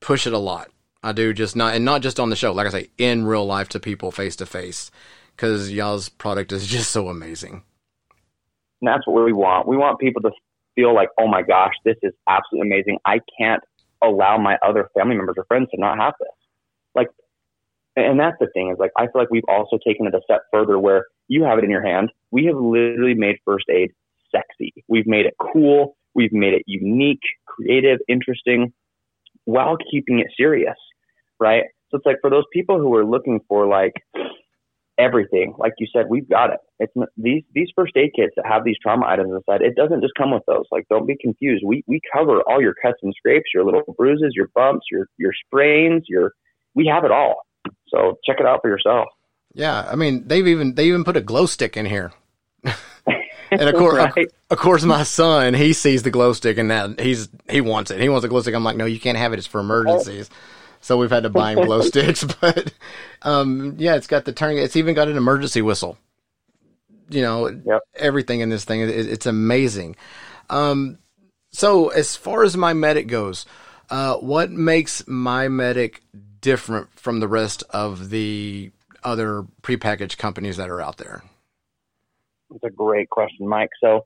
push 0.00 0.26
it 0.26 0.32
a 0.32 0.38
lot. 0.38 0.70
I 1.02 1.12
do 1.12 1.32
just 1.32 1.56
not 1.56 1.74
and 1.74 1.84
not 1.84 2.02
just 2.02 2.20
on 2.20 2.30
the 2.30 2.36
show. 2.36 2.52
Like 2.52 2.66
I 2.66 2.70
say, 2.70 2.90
in 2.98 3.24
real 3.24 3.46
life 3.46 3.68
to 3.70 3.80
people 3.80 4.12
face 4.12 4.36
to 4.36 4.46
face, 4.46 4.90
because 5.36 5.70
y'all's 5.70 6.08
product 6.08 6.52
is 6.52 6.66
just 6.76 6.90
so 6.90 7.08
amazing. 7.08 7.62
And 8.80 8.88
that's 8.88 9.06
what 9.06 9.24
we 9.24 9.32
want. 9.32 9.68
We 9.68 9.76
want 9.76 9.98
people 9.98 10.22
to 10.22 10.30
feel 10.74 10.94
like, 10.94 11.08
oh 11.18 11.26
my 11.26 11.42
gosh, 11.42 11.74
this 11.84 11.96
is 12.02 12.12
absolutely 12.28 12.68
amazing. 12.70 12.98
I 13.04 13.20
can't 13.38 13.62
allow 14.02 14.38
my 14.38 14.56
other 14.66 14.88
family 14.96 15.16
members 15.16 15.34
or 15.36 15.44
friends 15.44 15.68
to 15.74 15.80
not 15.80 15.98
have 15.98 16.14
this. 16.18 16.28
Like, 16.94 17.08
and 17.96 18.18
that's 18.18 18.36
the 18.40 18.48
thing 18.54 18.70
is 18.70 18.78
like 18.78 18.92
I 18.96 19.02
feel 19.02 19.20
like 19.20 19.30
we've 19.30 19.42
also 19.48 19.78
taken 19.86 20.06
it 20.06 20.14
a 20.14 20.20
step 20.24 20.42
further 20.52 20.78
where 20.78 21.06
you 21.28 21.44
have 21.44 21.58
it 21.58 21.64
in 21.64 21.70
your 21.70 21.84
hand. 21.84 22.10
We 22.30 22.46
have 22.46 22.56
literally 22.56 23.14
made 23.14 23.36
first 23.44 23.66
aid 23.68 23.90
sexy. 24.34 24.72
We've 24.88 25.06
made 25.06 25.26
it 25.26 25.34
cool. 25.40 25.96
We've 26.14 26.32
made 26.32 26.54
it 26.54 26.62
unique, 26.66 27.22
creative, 27.46 27.98
interesting, 28.08 28.72
while 29.44 29.76
keeping 29.90 30.20
it 30.20 30.28
serious, 30.36 30.76
right? 31.38 31.64
So 31.90 31.96
it's 31.96 32.06
like 32.06 32.18
for 32.20 32.30
those 32.30 32.44
people 32.52 32.78
who 32.78 32.94
are 32.94 33.04
looking 33.04 33.40
for 33.48 33.66
like 33.66 33.92
everything, 35.00 35.54
like 35.58 35.72
you 35.78 35.86
said, 35.92 36.06
we've 36.08 36.28
got 36.28 36.50
it. 36.50 36.60
It's 36.78 36.92
these 37.16 37.42
these 37.54 37.68
first 37.74 37.92
aid 37.96 38.10
kits 38.14 38.32
that 38.36 38.46
have 38.46 38.64
these 38.64 38.76
trauma 38.82 39.06
items 39.06 39.32
inside. 39.32 39.62
It 39.62 39.74
doesn't 39.74 40.00
just 40.00 40.14
come 40.16 40.32
with 40.32 40.42
those. 40.46 40.64
Like, 40.70 40.86
don't 40.88 41.06
be 41.06 41.16
confused. 41.20 41.64
We 41.66 41.82
we 41.86 42.00
cover 42.12 42.42
all 42.46 42.60
your 42.60 42.74
cuts 42.74 42.98
and 43.02 43.14
scrapes, 43.16 43.50
your 43.54 43.64
little 43.64 43.82
bruises, 43.96 44.32
your 44.34 44.48
bumps, 44.54 44.86
your 44.90 45.06
your 45.18 45.32
sprains, 45.46 46.04
your 46.08 46.32
we 46.74 46.86
have 46.86 47.04
it 47.04 47.10
all. 47.10 47.46
So 47.88 48.18
check 48.24 48.36
it 48.38 48.46
out 48.46 48.60
for 48.62 48.68
yourself. 48.68 49.08
Yeah, 49.54 49.86
I 49.90 49.96
mean 49.96 50.28
they've 50.28 50.46
even 50.46 50.74
they 50.74 50.86
even 50.88 51.04
put 51.04 51.16
a 51.16 51.20
glow 51.20 51.46
stick 51.46 51.76
in 51.76 51.86
here. 51.86 52.12
and 53.50 53.62
of 53.68 53.74
course, 53.74 53.96
right. 53.96 54.18
of, 54.18 54.32
of, 54.50 54.58
course, 54.58 54.84
my 54.84 55.02
son 55.02 55.54
he 55.54 55.72
sees 55.72 56.02
the 56.02 56.10
glow 56.10 56.32
stick 56.32 56.58
and 56.58 56.70
that 56.70 57.00
he's 57.00 57.28
he 57.48 57.60
wants 57.60 57.90
it. 57.90 58.00
He 58.00 58.08
wants 58.08 58.24
a 58.24 58.28
glow 58.28 58.42
stick. 58.42 58.54
I'm 58.54 58.64
like, 58.64 58.76
no, 58.76 58.84
you 58.84 59.00
can't 59.00 59.18
have 59.18 59.32
it. 59.32 59.38
It's 59.38 59.46
for 59.46 59.58
oh, 59.58 59.64
emergencies. 59.64 60.30
So 60.80 60.96
we've 60.96 61.10
had 61.10 61.24
to 61.24 61.30
buy 61.30 61.52
him 61.52 61.64
glow 61.64 61.80
sticks. 61.82 62.24
But 62.24 62.72
um, 63.22 63.76
yeah, 63.78 63.96
it's 63.96 64.06
got 64.06 64.24
the 64.24 64.32
turning. 64.32 64.58
It's 64.58 64.76
even 64.76 64.94
got 64.94 65.08
an 65.08 65.16
emergency 65.16 65.62
whistle. 65.62 65.98
You 67.08 67.22
know, 67.22 67.48
yep. 67.48 67.82
everything 67.96 68.40
in 68.40 68.50
this 68.50 68.64
thing. 68.64 68.80
It, 68.80 68.90
it's 68.90 69.26
amazing. 69.26 69.96
Um, 70.48 70.98
so 71.50 71.88
as 71.88 72.16
far 72.16 72.44
as 72.44 72.56
my 72.56 72.72
medic 72.72 73.08
goes, 73.08 73.46
uh, 73.90 74.16
what 74.16 74.50
makes 74.50 75.06
my 75.08 75.48
medic 75.48 76.02
different 76.40 76.88
from 76.98 77.20
the 77.20 77.28
rest 77.28 77.64
of 77.70 78.10
the 78.10 78.70
other 79.02 79.44
prepackaged 79.62 80.16
companies 80.18 80.56
that 80.56 80.70
are 80.70 80.80
out 80.80 80.98
there? 80.98 81.22
It's 82.54 82.64
a 82.64 82.70
great 82.70 83.10
question, 83.10 83.48
Mike. 83.48 83.70
So, 83.82 84.04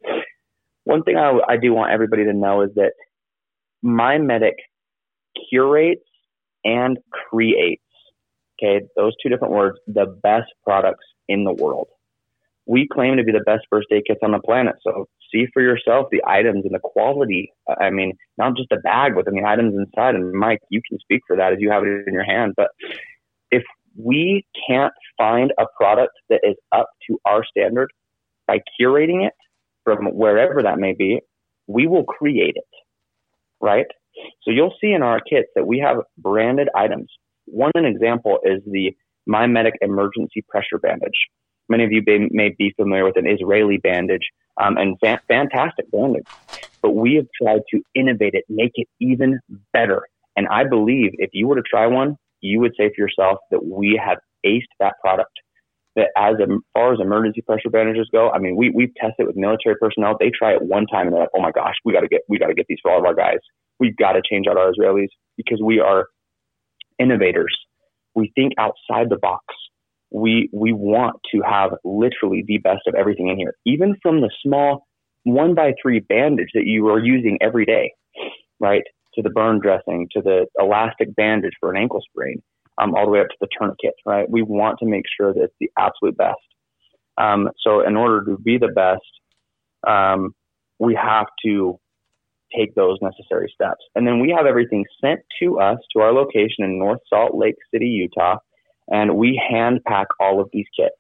one 0.85 1.03
thing 1.03 1.17
I, 1.17 1.39
I 1.49 1.57
do 1.57 1.73
want 1.73 1.93
everybody 1.93 2.25
to 2.25 2.33
know 2.33 2.63
is 2.63 2.71
that 2.75 2.93
my 3.83 4.19
medic 4.19 4.57
curates 5.51 6.05
and 6.65 6.99
creates, 7.11 7.83
okay, 8.59 8.85
those 8.97 9.13
two 9.23 9.29
different 9.29 9.55
words, 9.55 9.79
the 9.87 10.07
best 10.23 10.53
products 10.65 11.05
in 11.29 11.45
the 11.45 11.53
world. 11.53 11.89
We 12.67 12.89
claim 12.91 13.17
to 13.19 13.25
be 13.25 13.33
the 13.33 13.45
best 13.45 13.67
first 13.69 13.89
aid 13.91 14.05
kits 14.07 14.21
on 14.23 14.33
the 14.33 14.39
planet. 14.39 14.77
So 14.83 15.07
see 15.33 15.47
for 15.53 15.61
yourself 15.61 16.09
the 16.11 16.23
items 16.27 16.65
and 16.65 16.75
the 16.75 16.79
quality. 16.79 17.53
I 17.81 17.91
mean, 17.91 18.17
not 18.39 18.57
just 18.57 18.71
the 18.71 18.77
bag, 18.79 19.15
but 19.15 19.27
the 19.27 19.45
items 19.47 19.75
inside. 19.75 20.15
And 20.15 20.33
Mike, 20.33 20.61
you 20.71 20.81
can 20.89 20.99
speak 20.99 21.21
for 21.27 21.37
that 21.37 21.53
as 21.53 21.59
you 21.61 21.71
have 21.71 21.83
it 21.83 22.07
in 22.07 22.15
your 22.15 22.25
hand. 22.25 22.55
But 22.57 22.69
if 23.51 23.63
we 23.97 24.47
can't 24.69 24.95
find 25.19 25.53
a 25.59 25.67
product 25.77 26.13
that 26.31 26.41
is 26.43 26.57
up 26.73 26.89
to 27.09 27.19
our 27.27 27.45
standard 27.45 27.93
by 28.47 28.61
curating 28.81 29.27
it 29.27 29.35
from 29.85 30.07
wherever 30.07 30.63
that 30.63 30.79
may 30.79 30.95
be, 30.95 31.21
we 31.67 31.87
will 31.87 32.05
create 32.05 32.57
it, 32.57 32.65
right? 33.61 33.87
So 34.43 34.51
you'll 34.51 34.75
see 34.81 34.93
in 34.93 35.03
our 35.03 35.21
kits 35.21 35.49
that 35.55 35.67
we 35.67 35.79
have 35.81 35.99
branded 36.19 36.69
items. 36.75 37.11
One 37.47 37.73
example 37.75 38.39
is 38.45 38.63
the 38.67 38.93
MyMedic 39.29 39.73
emergency 39.81 40.45
pressure 40.49 40.79
bandage. 40.79 41.29
Many 41.69 41.85
of 41.85 41.93
you 41.93 42.03
may, 42.07 42.29
may 42.31 42.55
be 42.57 42.75
familiar 42.77 43.05
with 43.05 43.17
an 43.17 43.27
Israeli 43.27 43.79
bandage 43.79 44.29
um, 44.63 44.77
and 44.77 44.97
fa- 45.01 45.21
fantastic 45.29 45.91
bandage. 45.91 46.27
But 46.83 46.91
we 46.91 47.15
have 47.15 47.27
tried 47.41 47.63
to 47.71 47.83
innovate 47.95 48.35
it, 48.35 48.45
make 48.49 48.73
it 48.75 48.87
even 49.01 49.41
better. 49.73 50.03
And 50.37 50.47
I 50.49 50.65
believe 50.65 51.13
if 51.15 51.31
you 51.33 51.47
were 51.47 51.57
to 51.57 51.63
try 51.63 51.87
one, 51.87 52.17
you 52.41 52.61
would 52.61 52.73
say 52.77 52.91
for 52.95 53.01
yourself 53.03 53.39
that 53.51 53.65
we 53.65 54.01
have 54.05 54.19
aced 54.45 54.63
that 54.81 54.95
product. 55.01 55.31
That 55.97 56.09
as 56.17 56.35
far 56.75 56.93
as 56.93 56.99
emergency 57.01 57.41
pressure 57.41 57.71
bandages 57.71 58.09
go, 58.11 58.29
I 58.29 58.39
mean, 58.39 58.57
we 58.57 58.69
we've 58.69 58.93
tested 58.97 59.29
with 59.29 59.37
military 59.37 59.77
personnel. 59.81 60.17
They 60.19 60.33
try 60.37 60.53
it 60.53 60.61
one 60.61 60.87
time 60.87 61.07
and 61.07 61.15
they're 61.15 61.21
like, 61.21 61.31
"Oh 61.37 61.41
my 61.41 61.53
gosh, 61.53 61.77
we 61.85 61.93
got 61.93 62.01
to 62.01 62.09
get 62.09 62.23
we 62.29 62.37
got 62.37 62.49
to 62.49 62.55
get 62.55 62.67
these 62.69 62.79
for 62.83 62.91
all 62.91 62.99
of 62.99 63.05
our 63.05 63.15
guys. 63.15 63.39
We've 63.81 63.97
got 63.97 64.13
to 64.13 64.23
change 64.29 64.47
out 64.49 64.57
our 64.57 64.73
Israelis 64.73 65.09
because 65.37 65.61
we 65.63 65.81
are 65.81 66.07
innovators. 66.99 67.57
We 68.15 68.33
think 68.35 68.53
outside 68.59 69.11
the 69.11 69.19
box. 69.21 69.45
We 70.11 70.49
we 70.53 70.73
want 70.73 71.17
to 71.35 71.43
have 71.43 71.73
literally 71.85 72.45
the 72.47 72.59
best 72.59 72.83
of 72.87 72.95
everything 72.95 73.29
in 73.29 73.37
here, 73.37 73.55
even 73.67 73.97
from 74.01 74.21
the 74.21 74.31
small 74.43 74.87
one 75.25 75.55
by 75.55 75.73
three 75.83 76.01
bandage 76.01 76.51
that 76.55 76.67
you 76.67 76.87
are 76.89 77.05
using 77.05 77.39
every 77.41 77.65
day, 77.65 77.93
right? 78.61 78.83
To 79.15 79.23
the 79.23 79.31
burn 79.31 79.59
dressing, 79.61 80.09
to 80.13 80.21
the 80.23 80.47
elastic 80.59 81.15
bandage 81.17 81.55
for 81.59 81.71
an 81.71 81.77
ankle 81.77 82.01
sprain 82.09 82.43
um, 82.79 82.95
all 82.95 83.07
the 83.07 83.11
way 83.11 83.21
up 83.21 83.29
to 83.29 83.37
the 83.41 83.49
tourniquet, 83.59 83.95
right? 84.07 84.29
We 84.29 84.43
want 84.43 84.79
to 84.81 84.87
make 84.87 85.05
sure 85.19 85.33
that 85.33 85.43
it's 85.43 85.55
the 85.61 85.71
absolute 85.79 86.17
best. 86.17 86.37
Um, 87.17 87.51
so 87.61 87.87
in 87.87 87.97
order 87.97 88.25
to 88.25 88.39
be 88.39 88.59
the 88.59 88.69
best, 88.69 89.03
um, 89.87 90.35
we 90.79 90.95
have 90.95 91.27
to 91.45 91.79
take 92.57 92.75
those 92.75 92.99
necessary 93.03 93.53
steps. 93.55 93.85
And 93.95 94.07
then 94.07 94.21
we 94.21 94.35
have 94.37 94.47
everything 94.47 94.85
sent 95.01 95.21
to 95.43 95.59
us 95.61 95.79
to 95.93 96.03
our 96.03 96.13
location 96.13 96.65
in 96.65 96.79
North 96.79 97.01
Salt 97.09 97.35
Lake 97.35 97.57
City, 97.73 97.87
Utah, 97.87 98.39
and 98.89 99.17
we 99.17 99.41
hand 99.51 99.81
pack 99.87 100.09
all 100.21 100.41
of 100.41 100.49
these 100.53 100.67
kits. 100.79 100.95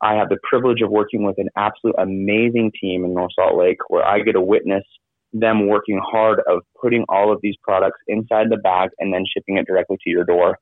I 0.00 0.14
have 0.14 0.28
the 0.28 0.38
privilege 0.48 0.82
of 0.82 0.90
working 0.90 1.24
with 1.24 1.38
an 1.38 1.48
absolute 1.56 1.94
amazing 1.98 2.72
team 2.80 3.04
in 3.04 3.14
North 3.14 3.32
Salt 3.34 3.56
Lake 3.56 3.78
where 3.88 4.04
I 4.04 4.20
get 4.20 4.32
to 4.32 4.40
witness 4.40 4.84
them 5.32 5.66
working 5.66 6.00
hard 6.04 6.40
of 6.48 6.62
putting 6.80 7.04
all 7.08 7.32
of 7.32 7.40
these 7.42 7.56
products 7.62 7.98
inside 8.06 8.50
the 8.50 8.56
bag 8.56 8.90
and 8.98 9.12
then 9.12 9.24
shipping 9.26 9.56
it 9.56 9.66
directly 9.66 9.96
to 10.04 10.10
your 10.10 10.24
door 10.24 10.58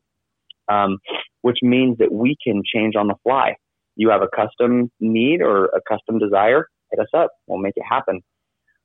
um, 0.69 0.99
which 1.43 1.59
means 1.63 1.99
that 1.99 2.13
we 2.13 2.37
can 2.43 2.63
change 2.65 2.95
on 2.97 3.09
the 3.09 3.15
fly. 3.23 3.57
You 3.97 4.11
have 4.11 4.23
a 4.23 4.29
custom 4.35 4.91
need 5.01 5.43
or 5.43 5.67
a 5.67 5.81
custom 5.89 6.19
desire, 6.19 6.67
hit 6.91 7.01
us 7.01 7.09
up. 7.15 7.31
We'll 7.47 7.59
make 7.59 7.75
it 7.77 7.85
happen. 7.89 8.21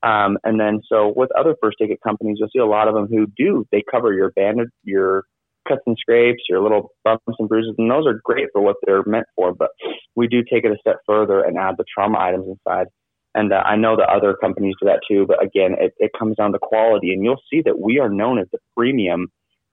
Um, 0.03 0.38
and 0.43 0.60
then, 0.60 0.81
so 0.88 1.13
with 1.15 1.29
other 1.38 1.55
first 1.62 1.77
aid 1.81 1.89
kit 1.89 1.99
companies, 2.05 2.38
you'll 2.39 2.49
see 2.53 2.60
a 2.60 2.65
lot 2.65 2.88
of 2.88 2.93
them 2.93 3.07
who 3.10 3.27
do. 3.36 3.65
They 3.71 3.83
cover 3.89 4.13
your 4.13 4.31
bandage, 4.31 4.69
your 4.83 5.23
cuts 5.67 5.81
and 5.86 5.97
scrapes, 5.99 6.43
your 6.47 6.62
little 6.62 6.91
bumps 7.03 7.23
and 7.39 7.49
bruises, 7.49 7.75
and 7.77 7.89
those 7.89 8.05
are 8.07 8.21
great 8.23 8.47
for 8.53 8.62
what 8.62 8.77
they're 8.86 9.03
meant 9.05 9.25
for. 9.36 9.53
But 9.53 9.69
we 10.15 10.27
do 10.27 10.43
take 10.43 10.63
it 10.63 10.71
a 10.71 10.77
step 10.79 10.97
further 11.05 11.41
and 11.41 11.57
add 11.57 11.75
the 11.77 11.86
trauma 11.93 12.19
items 12.19 12.47
inside. 12.47 12.88
And 13.36 13.51
uh, 13.53 13.62
I 13.65 13.75
know 13.75 13.95
that 13.97 14.10
other 14.10 14.36
companies 14.36 14.75
do 14.81 14.88
that 14.88 15.01
too. 15.10 15.25
But 15.27 15.43
again, 15.43 15.75
it, 15.79 15.93
it 15.97 16.12
comes 16.17 16.38
down 16.38 16.53
to 16.53 16.60
quality, 16.60 17.12
and 17.12 17.23
you'll 17.23 17.41
see 17.51 17.62
that 17.65 17.79
we 17.79 17.99
are 17.99 18.10
known 18.10 18.39
as 18.39 18.47
the 18.51 18.60
premium 18.75 19.27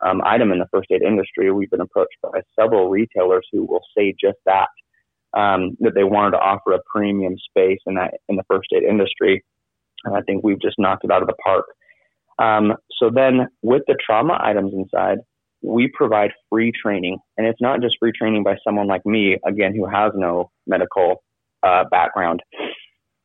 um, 0.04 0.20
item 0.24 0.52
in 0.52 0.58
the 0.58 0.68
first 0.72 0.88
aid 0.90 1.02
industry. 1.02 1.50
We've 1.50 1.70
been 1.70 1.80
approached 1.80 2.16
by 2.22 2.40
several 2.58 2.90
retailers 2.90 3.46
who 3.52 3.64
will 3.64 3.82
say 3.96 4.14
just 4.20 4.38
that, 4.46 4.68
um, 5.36 5.76
that 5.80 5.94
they 5.94 6.04
wanted 6.04 6.32
to 6.32 6.38
offer 6.38 6.72
a 6.72 6.80
premium 6.92 7.36
space 7.48 7.78
in 7.86 7.94
that 7.94 8.14
in 8.28 8.36
the 8.36 8.44
first 8.50 8.68
aid 8.74 8.82
industry. 8.82 9.42
And 10.04 10.16
I 10.16 10.20
think 10.22 10.44
we've 10.44 10.60
just 10.60 10.78
knocked 10.78 11.04
it 11.04 11.10
out 11.10 11.22
of 11.22 11.28
the 11.28 11.34
park. 11.44 11.66
Um, 12.38 12.74
so 12.98 13.10
then 13.10 13.48
with 13.62 13.82
the 13.86 13.96
trauma 14.04 14.38
items 14.40 14.72
inside, 14.74 15.18
we 15.62 15.90
provide 15.92 16.30
free 16.50 16.72
training, 16.72 17.18
and 17.38 17.46
it's 17.46 17.60
not 17.60 17.80
just 17.80 17.96
free 17.98 18.12
training 18.12 18.42
by 18.42 18.56
someone 18.62 18.86
like 18.86 19.06
me, 19.06 19.38
again, 19.46 19.74
who 19.74 19.86
has 19.86 20.12
no 20.14 20.50
medical 20.66 21.22
uh, 21.62 21.84
background. 21.90 22.42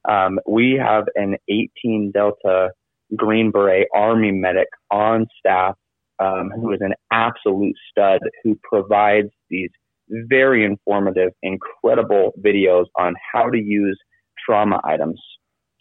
Um, 0.09 0.39
we 0.47 0.79
have 0.81 1.05
an 1.15 1.35
18 1.49 2.11
Delta 2.13 2.69
Green 3.15 3.51
Beret 3.51 3.87
Army 3.93 4.31
medic 4.31 4.67
on 4.89 5.27
staff 5.37 5.75
um, 6.19 6.51
who 6.55 6.71
is 6.71 6.79
an 6.81 6.93
absolute 7.11 7.75
stud 7.89 8.19
who 8.43 8.59
provides 8.63 9.29
these 9.49 9.69
very 10.09 10.65
informative, 10.65 11.31
incredible 11.43 12.33
videos 12.39 12.85
on 12.97 13.13
how 13.31 13.49
to 13.49 13.57
use 13.57 13.97
trauma 14.45 14.81
items 14.83 15.21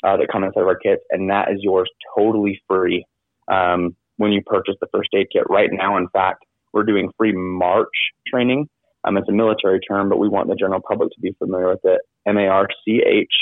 uh, 0.04 0.16
that 0.16 0.28
come 0.30 0.44
inside 0.44 0.60
of 0.60 0.66
our 0.66 0.76
kits, 0.76 1.02
and 1.10 1.30
that 1.30 1.50
is 1.50 1.58
yours 1.60 1.90
totally 2.16 2.60
free 2.68 3.04
um, 3.48 3.96
when 4.16 4.32
you 4.32 4.42
purchase 4.42 4.76
the 4.80 4.88
first 4.92 5.10
aid 5.14 5.28
kit. 5.32 5.44
Right 5.48 5.70
now, 5.72 5.96
in 5.96 6.08
fact, 6.08 6.44
we're 6.72 6.84
doing 6.84 7.10
free 7.16 7.32
March 7.32 7.88
training. 8.26 8.68
Um, 9.04 9.16
it's 9.16 9.28
a 9.28 9.32
military 9.32 9.80
term, 9.80 10.08
but 10.08 10.18
we 10.18 10.28
want 10.28 10.48
the 10.48 10.56
general 10.56 10.80
public 10.86 11.10
to 11.12 11.20
be 11.20 11.32
familiar 11.38 11.68
with 11.68 11.84
it. 11.84 12.00
M 12.26 12.36
A 12.36 12.46
R 12.46 12.68
C 12.84 13.00
H, 13.06 13.32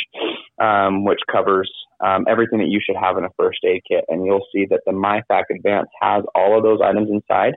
um, 0.60 1.04
which 1.04 1.20
covers 1.30 1.70
um, 2.04 2.26
everything 2.28 2.58
that 2.58 2.68
you 2.68 2.80
should 2.84 2.96
have 2.96 3.16
in 3.18 3.24
a 3.24 3.30
first 3.38 3.58
aid 3.64 3.82
kit. 3.88 4.04
And 4.08 4.24
you'll 4.24 4.46
see 4.54 4.66
that 4.70 4.80
the 4.86 4.92
MyFAK 4.92 5.44
Advance 5.50 5.88
has 6.00 6.22
all 6.34 6.56
of 6.56 6.62
those 6.62 6.80
items 6.84 7.10
inside. 7.10 7.54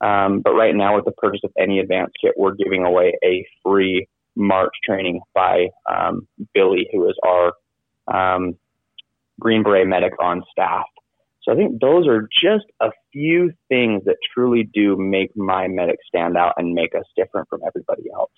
Um, 0.00 0.40
but 0.40 0.52
right 0.52 0.74
now, 0.74 0.96
with 0.96 1.04
the 1.04 1.12
purchase 1.12 1.42
of 1.44 1.52
any 1.58 1.80
advanced 1.80 2.16
kit, 2.22 2.32
we're 2.36 2.54
giving 2.54 2.84
away 2.84 3.18
a 3.22 3.44
free 3.62 4.06
March 4.36 4.72
training 4.86 5.20
by 5.34 5.66
um, 5.92 6.26
Billy, 6.54 6.88
who 6.92 7.06
is 7.10 7.16
our 7.26 7.52
um, 8.12 8.56
Green 9.38 9.62
Beret 9.62 9.86
medic 9.86 10.12
on 10.20 10.42
staff. 10.50 10.84
So 11.42 11.52
I 11.52 11.56
think 11.56 11.80
those 11.80 12.06
are 12.06 12.28
just 12.42 12.66
a 12.80 12.90
few 13.12 13.52
things 13.68 14.04
that 14.04 14.16
truly 14.34 14.68
do 14.74 14.96
make 14.96 15.34
my 15.36 15.68
medic 15.68 15.96
stand 16.06 16.36
out 16.36 16.54
and 16.58 16.74
make 16.74 16.94
us 16.94 17.04
different 17.16 17.48
from 17.48 17.60
everybody 17.66 18.10
else. 18.14 18.30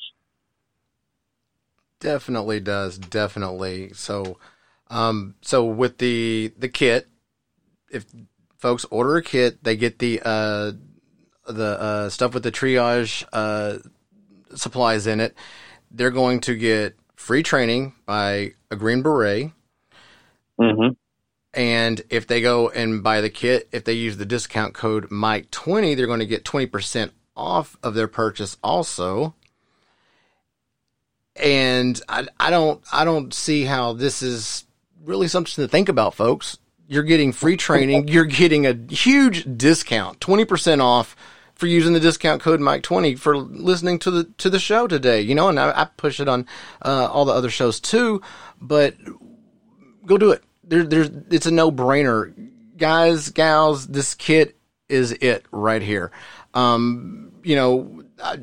Definitely 1.98 2.60
does, 2.60 2.98
definitely. 2.98 3.92
So 3.94 4.38
um, 4.92 5.36
so 5.40 5.64
with 5.64 5.98
the 5.98 6.52
the 6.58 6.68
kit, 6.68 7.08
if 7.90 8.04
folks 8.58 8.84
order 8.90 9.16
a 9.16 9.22
kit, 9.22 9.64
they 9.64 9.74
get 9.74 9.98
the 9.98 10.20
uh, 10.22 10.72
the 11.46 11.80
uh, 11.80 12.08
stuff 12.10 12.34
with 12.34 12.42
the 12.42 12.52
triage 12.52 13.24
uh, 13.32 13.78
supplies 14.54 15.06
in 15.06 15.18
it. 15.18 15.34
They're 15.90 16.10
going 16.10 16.40
to 16.40 16.54
get 16.56 16.96
free 17.16 17.42
training 17.42 17.94
by 18.04 18.52
a 18.70 18.76
Green 18.76 19.02
Beret. 19.02 19.52
Mm-hmm. 20.60 20.92
And 21.54 22.02
if 22.08 22.26
they 22.26 22.40
go 22.40 22.70
and 22.70 23.02
buy 23.02 23.20
the 23.20 23.30
kit, 23.30 23.68
if 23.72 23.84
they 23.84 23.92
use 23.92 24.16
the 24.16 24.24
discount 24.24 24.74
code 24.74 25.10
Mike20, 25.10 25.96
they're 25.96 26.06
going 26.06 26.20
to 26.20 26.26
get 26.26 26.44
20% 26.44 27.10
off 27.36 27.76
of 27.82 27.94
their 27.94 28.08
purchase 28.08 28.56
also. 28.62 29.34
And 31.36 32.00
I, 32.08 32.26
I 32.38 32.50
don't 32.50 32.82
I 32.92 33.04
don't 33.04 33.32
see 33.32 33.64
how 33.64 33.94
this 33.94 34.22
is 34.22 34.66
really 35.02 35.28
something 35.28 35.62
to 35.62 35.68
think 35.68 35.88
about, 35.88 36.14
folks. 36.14 36.58
You're 36.88 37.02
getting 37.02 37.32
free 37.32 37.56
training. 37.56 38.08
You're 38.08 38.24
getting 38.24 38.66
a 38.66 38.74
huge 38.90 39.46
discount, 39.56 40.20
20% 40.20 40.82
off 40.82 41.16
for 41.54 41.66
using 41.66 41.92
the 41.92 42.00
discount 42.00 42.42
code 42.42 42.60
Mike20 42.60 43.18
for 43.18 43.36
listening 43.36 43.98
to 44.00 44.10
the 44.10 44.24
to 44.38 44.50
the 44.50 44.58
show 44.58 44.86
today. 44.86 45.22
You 45.22 45.34
know, 45.34 45.48
and 45.48 45.58
I, 45.58 45.82
I 45.82 45.84
push 45.84 46.20
it 46.20 46.28
on 46.28 46.46
uh, 46.82 47.08
all 47.10 47.24
the 47.24 47.32
other 47.32 47.50
shows 47.50 47.80
too. 47.80 48.20
But 48.60 48.96
go 50.06 50.18
do 50.18 50.30
it. 50.30 50.42
There, 50.64 50.84
there's 50.84 51.10
it's 51.30 51.46
a 51.46 51.50
no 51.50 51.72
brainer, 51.72 52.32
guys, 52.76 53.30
gals. 53.30 53.86
This 53.86 54.14
kit 54.14 54.56
is 54.88 55.12
it 55.12 55.44
right 55.50 55.82
here. 55.82 56.12
Um, 56.54 57.32
you 57.42 57.56
know, 57.56 58.04
I, 58.22 58.38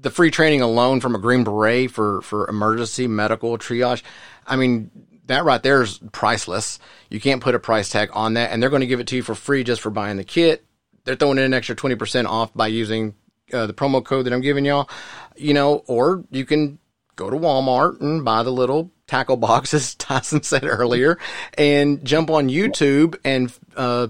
the 0.00 0.10
free 0.10 0.30
training 0.30 0.60
alone 0.60 1.00
from 1.00 1.14
a 1.14 1.18
Green 1.18 1.44
Beret 1.44 1.90
for 1.90 2.20
for 2.22 2.48
emergency 2.48 3.06
medical 3.06 3.56
triage. 3.58 4.02
I 4.46 4.56
mean, 4.56 4.90
that 5.26 5.44
right 5.44 5.62
there 5.62 5.82
is 5.82 5.98
priceless. 6.12 6.78
You 7.10 7.20
can't 7.20 7.42
put 7.42 7.54
a 7.54 7.58
price 7.58 7.88
tag 7.88 8.10
on 8.12 8.34
that, 8.34 8.52
and 8.52 8.62
they're 8.62 8.70
going 8.70 8.80
to 8.80 8.86
give 8.86 9.00
it 9.00 9.06
to 9.08 9.16
you 9.16 9.22
for 9.22 9.34
free 9.34 9.64
just 9.64 9.80
for 9.80 9.90
buying 9.90 10.16
the 10.16 10.24
kit. 10.24 10.64
They're 11.04 11.16
throwing 11.16 11.38
in 11.38 11.44
an 11.44 11.54
extra 11.54 11.74
twenty 11.74 11.94
percent 11.94 12.28
off 12.28 12.52
by 12.54 12.66
using 12.66 13.14
uh, 13.52 13.66
the 13.66 13.74
promo 13.74 14.04
code 14.04 14.26
that 14.26 14.32
I'm 14.32 14.40
giving 14.40 14.64
y'all. 14.64 14.90
You 15.36 15.54
know, 15.54 15.84
or 15.86 16.24
you 16.30 16.44
can 16.44 16.78
go 17.16 17.30
to 17.30 17.36
Walmart 17.36 18.00
and 18.00 18.24
buy 18.24 18.42
the 18.42 18.52
little 18.52 18.90
tackle 19.06 19.36
box, 19.36 19.74
as 19.74 19.94
Tyson 19.96 20.42
said 20.42 20.64
earlier, 20.64 21.18
and 21.56 22.04
jump 22.04 22.30
on 22.30 22.48
YouTube 22.48 23.16
and 23.24 23.52
uh, 23.76 24.08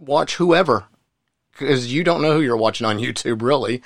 watch 0.00 0.36
whoever, 0.36 0.84
because 1.52 1.92
you 1.92 2.04
don't 2.04 2.22
know 2.22 2.32
who 2.32 2.42
you're 2.42 2.56
watching 2.56 2.86
on 2.86 2.98
YouTube 3.00 3.42
really. 3.42 3.82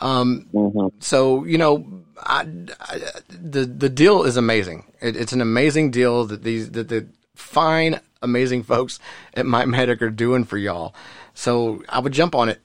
Um, 0.00 0.48
mm-hmm. 0.52 0.88
So 1.00 1.44
you 1.44 1.58
know, 1.58 2.04
I, 2.18 2.46
I, 2.80 3.00
the 3.28 3.64
the 3.64 3.88
deal 3.88 4.24
is 4.24 4.36
amazing. 4.36 4.84
It, 5.00 5.16
it's 5.16 5.32
an 5.32 5.40
amazing 5.40 5.90
deal 5.90 6.24
that 6.26 6.42
these 6.42 6.70
that 6.72 6.88
the 6.88 7.08
fine, 7.34 8.00
amazing 8.22 8.64
folks 8.64 8.98
at 9.34 9.46
My 9.46 9.64
Medic 9.64 10.02
are 10.02 10.10
doing 10.10 10.44
for 10.44 10.58
y'all. 10.58 10.94
So 11.34 11.82
I 11.88 12.00
would 12.00 12.12
jump 12.12 12.34
on 12.34 12.48
it. 12.48 12.60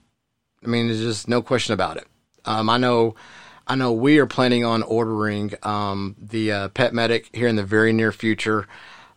I 0.63 0.67
mean, 0.67 0.88
there's 0.88 1.01
just 1.01 1.27
no 1.27 1.41
question 1.41 1.73
about 1.73 1.97
it. 1.97 2.07
Um, 2.45 2.69
I 2.69 2.77
know. 2.77 3.15
I 3.73 3.75
know 3.75 3.91
we 3.91 4.19
are 4.19 4.27
planning 4.27 4.63
on 4.63 4.83
ordering 4.83 5.55
um, 5.63 6.15
the 6.19 6.51
uh, 6.51 6.67
Pet 6.67 6.93
Medic 6.93 7.36
here 7.36 7.47
in 7.47 7.55
the 7.55 7.63
very 7.63 7.91
near 7.91 8.12
future. 8.12 8.67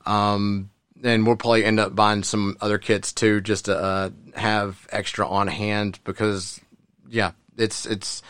Um, 0.07 0.71
and 1.05 1.27
we'll 1.27 1.37
probably 1.37 1.63
end 1.63 1.79
up 1.79 1.95
buying 1.95 2.23
some 2.23 2.57
other 2.63 2.79
kits 2.79 3.13
too, 3.13 3.43
just 3.43 3.67
to 3.67 3.77
uh, 3.77 4.11
have 4.35 4.89
extra 4.91 5.29
on 5.29 5.47
hand 5.47 6.01
because, 6.05 6.59
yeah, 7.07 7.33
it's 7.59 7.85
it's 7.85 8.23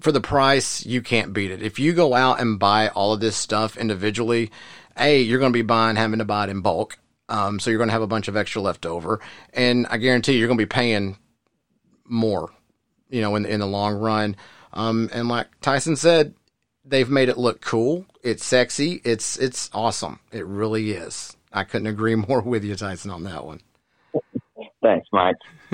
for 0.00 0.10
the 0.10 0.20
price, 0.20 0.84
you 0.84 1.02
can't 1.02 1.32
beat 1.32 1.52
it. 1.52 1.62
If 1.62 1.78
you 1.78 1.92
go 1.92 2.14
out 2.14 2.40
and 2.40 2.58
buy 2.58 2.88
all 2.88 3.12
of 3.12 3.20
this 3.20 3.36
stuff 3.36 3.76
individually, 3.76 4.50
a 4.98 5.22
you're 5.22 5.38
going 5.38 5.52
to 5.52 5.56
be 5.56 5.62
buying 5.62 5.94
having 5.94 6.18
to 6.18 6.24
buy 6.24 6.48
it 6.48 6.50
in 6.50 6.62
bulk. 6.62 6.98
Um, 7.28 7.60
so 7.60 7.70
you're 7.70 7.78
going 7.78 7.90
to 7.90 7.92
have 7.92 8.02
a 8.02 8.08
bunch 8.08 8.26
of 8.26 8.36
extra 8.36 8.60
left 8.60 8.86
over, 8.86 9.20
and 9.54 9.86
I 9.88 9.98
guarantee 9.98 10.32
you're 10.32 10.48
going 10.48 10.58
to 10.58 10.66
be 10.66 10.68
paying 10.68 11.16
more, 12.04 12.50
you 13.08 13.20
know, 13.20 13.36
in 13.36 13.46
in 13.46 13.60
the 13.60 13.68
long 13.68 13.94
run. 13.94 14.34
Um, 14.72 15.10
and 15.12 15.28
like 15.28 15.48
Tyson 15.60 15.96
said, 15.96 16.34
they've 16.84 17.08
made 17.08 17.28
it 17.28 17.38
look 17.38 17.60
cool. 17.60 18.06
It's 18.22 18.44
sexy. 18.44 19.00
It's 19.04 19.36
it's 19.38 19.70
awesome. 19.72 20.20
It 20.32 20.46
really 20.46 20.92
is. 20.92 21.36
I 21.52 21.64
couldn't 21.64 21.88
agree 21.88 22.14
more 22.28 22.40
with 22.40 22.64
you, 22.64 22.76
Tyson, 22.76 23.10
on 23.10 23.24
that 23.24 23.44
one. 23.44 23.60
Thanks, 24.82 25.06
Mike. 25.12 25.36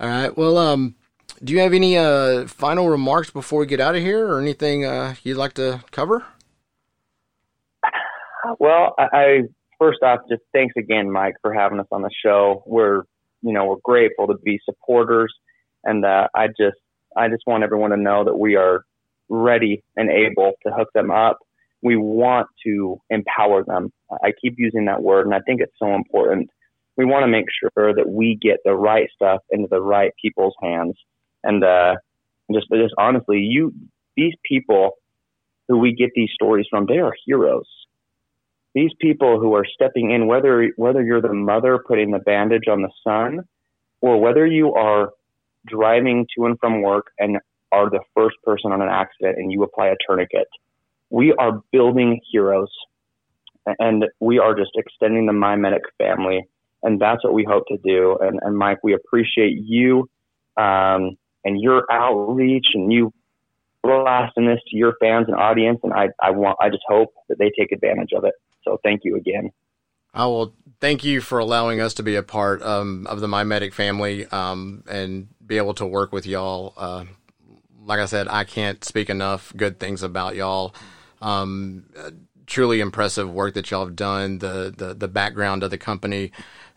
All 0.00 0.08
right. 0.08 0.36
Well, 0.36 0.58
um, 0.58 0.96
do 1.42 1.52
you 1.52 1.60
have 1.60 1.72
any 1.72 1.96
uh, 1.96 2.46
final 2.46 2.88
remarks 2.88 3.30
before 3.30 3.60
we 3.60 3.66
get 3.66 3.80
out 3.80 3.94
of 3.94 4.02
here, 4.02 4.26
or 4.26 4.40
anything 4.40 4.84
uh, 4.84 5.14
you'd 5.22 5.36
like 5.36 5.54
to 5.54 5.82
cover? 5.90 6.24
Well, 8.58 8.94
I, 8.98 9.06
I 9.12 9.40
first 9.78 10.02
off, 10.02 10.20
just 10.28 10.42
thanks 10.52 10.74
again, 10.76 11.10
Mike, 11.10 11.34
for 11.42 11.52
having 11.52 11.80
us 11.80 11.86
on 11.90 12.02
the 12.02 12.10
show. 12.24 12.62
We're, 12.66 13.02
you 13.42 13.52
know, 13.52 13.66
we're 13.66 13.76
grateful 13.82 14.28
to 14.28 14.34
be 14.34 14.60
supporters, 14.64 15.32
and 15.84 16.04
uh, 16.04 16.28
I 16.34 16.48
just, 16.48 16.78
I 17.16 17.28
just 17.28 17.44
want 17.46 17.64
everyone 17.64 17.90
to 17.90 17.96
know 17.96 18.24
that 18.24 18.38
we 18.38 18.56
are 18.56 18.84
ready 19.28 19.82
and 19.96 20.10
able 20.10 20.52
to 20.66 20.72
hook 20.72 20.88
them 20.94 21.10
up. 21.10 21.38
We 21.82 21.96
want 21.96 22.48
to 22.64 23.00
empower 23.10 23.64
them. 23.64 23.92
I 24.22 24.32
keep 24.40 24.54
using 24.56 24.84
that 24.86 25.02
word, 25.02 25.26
and 25.26 25.34
I 25.34 25.40
think 25.40 25.60
it's 25.60 25.72
so 25.78 25.94
important. 25.94 26.50
We 26.96 27.04
want 27.04 27.24
to 27.24 27.28
make 27.28 27.46
sure 27.60 27.94
that 27.94 28.08
we 28.08 28.38
get 28.40 28.58
the 28.64 28.74
right 28.74 29.08
stuff 29.14 29.40
into 29.50 29.68
the 29.68 29.80
right 29.80 30.12
people's 30.20 30.54
hands, 30.62 30.94
and 31.42 31.64
uh, 31.64 31.96
just, 32.52 32.66
just 32.72 32.94
honestly, 32.98 33.38
you, 33.38 33.72
these 34.16 34.34
people 34.44 34.92
who 35.68 35.78
we 35.78 35.94
get 35.94 36.10
these 36.14 36.30
stories 36.34 36.66
from, 36.70 36.86
they 36.86 36.98
are 36.98 37.14
heroes 37.24 37.66
these 38.74 38.90
people 39.00 39.38
who 39.38 39.54
are 39.54 39.66
stepping 39.66 40.10
in, 40.10 40.26
whether 40.26 40.70
whether 40.76 41.02
you're 41.02 41.20
the 41.20 41.32
mother 41.32 41.82
putting 41.86 42.10
the 42.10 42.18
bandage 42.18 42.68
on 42.70 42.82
the 42.82 42.90
son, 43.04 43.40
or 44.00 44.18
whether 44.20 44.46
you 44.46 44.72
are 44.72 45.10
driving 45.66 46.26
to 46.36 46.46
and 46.46 46.58
from 46.58 46.82
work 46.82 47.12
and 47.18 47.38
are 47.70 47.88
the 47.88 48.00
first 48.14 48.36
person 48.44 48.72
on 48.72 48.82
an 48.82 48.88
accident 48.88 49.38
and 49.38 49.50
you 49.50 49.62
apply 49.62 49.88
a 49.88 49.96
tourniquet, 50.06 50.48
we 51.10 51.32
are 51.32 51.60
building 51.72 52.20
heroes, 52.30 52.70
and 53.78 54.04
we 54.20 54.38
are 54.38 54.54
just 54.54 54.72
extending 54.74 55.26
the 55.26 55.32
MyMedic 55.32 55.82
family, 55.98 56.46
and 56.82 57.00
that's 57.00 57.22
what 57.24 57.32
we 57.32 57.44
hope 57.44 57.64
to 57.68 57.78
do. 57.78 58.18
And, 58.20 58.38
and 58.42 58.56
Mike, 58.56 58.78
we 58.82 58.94
appreciate 58.94 59.58
you 59.62 60.08
um, 60.56 61.16
and 61.44 61.60
your 61.60 61.84
outreach 61.90 62.66
and 62.74 62.92
you 62.92 63.12
blasting 63.82 64.46
this 64.46 64.60
to 64.68 64.76
your 64.76 64.94
fans 65.00 65.26
and 65.28 65.36
audience, 65.36 65.80
and 65.82 65.92
I, 65.92 66.08
I 66.20 66.30
want 66.30 66.56
I 66.60 66.68
just 66.68 66.84
hope 66.86 67.12
that 67.28 67.38
they 67.38 67.50
take 67.58 67.72
advantage 67.72 68.12
of 68.14 68.24
it. 68.24 68.34
So 68.64 68.78
thank 68.82 69.02
you 69.04 69.16
again. 69.16 69.50
I 70.14 70.26
will 70.26 70.54
thank 70.80 71.04
you 71.04 71.20
for 71.20 71.38
allowing 71.38 71.80
us 71.80 71.94
to 71.94 72.02
be 72.02 72.16
a 72.16 72.22
part 72.22 72.62
um, 72.62 73.06
of 73.06 73.20
the 73.20 73.26
MyMedic 73.26 73.72
family 73.72 74.26
um, 74.26 74.84
and 74.88 75.28
be 75.44 75.56
able 75.56 75.74
to 75.74 75.86
work 75.86 76.12
with 76.12 76.26
y'all. 76.26 76.74
Uh, 76.76 77.04
like 77.84 78.00
I 78.00 78.06
said, 78.06 78.28
I 78.28 78.44
can't 78.44 78.84
speak 78.84 79.10
enough 79.10 79.52
good 79.56 79.80
things 79.80 80.02
about 80.02 80.36
y'all. 80.36 80.74
Um, 81.20 81.84
truly 82.46 82.80
impressive 82.80 83.32
work 83.32 83.54
that 83.54 83.70
y'all 83.70 83.86
have 83.86 83.96
done. 83.96 84.38
The 84.38 84.74
the, 84.76 84.94
the 84.94 85.08
background 85.08 85.62
of 85.62 85.70
the 85.70 85.78
company 85.78 86.32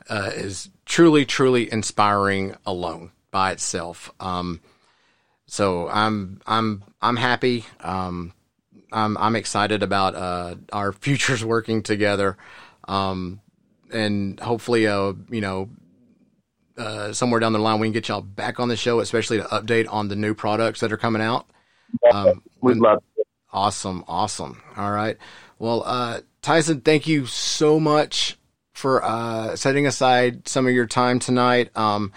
uh, 0.10 0.32
is 0.34 0.70
truly 0.86 1.26
truly 1.26 1.72
inspiring 1.72 2.56
alone 2.66 3.12
by 3.32 3.52
itself. 3.52 4.12
Um, 4.20 4.62
so 5.48 5.90
I'm 5.90 6.42
I'm 6.48 6.84
I'm 7.02 7.18
happy. 7.18 7.66
Um, 7.82 8.34
I'm 8.92 9.18
I'm 9.18 9.36
excited 9.36 9.84
about 9.84 10.16
uh, 10.16 10.56
our 10.72 10.92
futures 10.94 11.44
working 11.44 11.84
together, 11.84 12.38
um, 12.88 13.42
and 13.92 14.40
hopefully, 14.40 14.88
uh, 14.88 15.14
you 15.30 15.42
know, 15.42 15.70
uh, 16.78 17.14
somewhere 17.14 17.40
down 17.40 17.54
the 17.54 17.60
line 17.60 17.80
we 17.80 17.88
can 17.88 17.94
get 17.94 18.08
y'all 18.08 18.22
back 18.22 18.60
on 18.60 18.68
the 18.68 18.76
show, 18.76 19.00
especially 19.00 19.38
to 19.38 19.44
update 19.46 19.92
on 19.92 20.08
the 20.08 20.16
new 20.16 20.34
products 20.34 20.80
that 20.82 20.92
are 20.92 20.98
coming 20.98 21.22
out. 21.22 21.48
Um, 22.12 22.44
We'd 22.62 22.78
love. 22.78 23.02
It. 23.18 23.28
Awesome, 23.52 24.04
awesome. 24.08 24.62
All 24.76 24.92
right. 24.92 25.18
Well, 25.60 25.84
uh, 25.86 26.22
Tyson, 26.42 26.82
thank 26.82 27.08
you 27.08 27.26
so 27.26 27.80
much 27.80 28.38
for 28.74 29.04
uh, 29.04 29.56
setting 29.56 29.88
aside 29.88 30.48
some 30.48 30.68
of 30.68 30.74
your 30.74 30.86
time 30.86 31.20
tonight. 31.20 31.76
Um, 31.78 32.12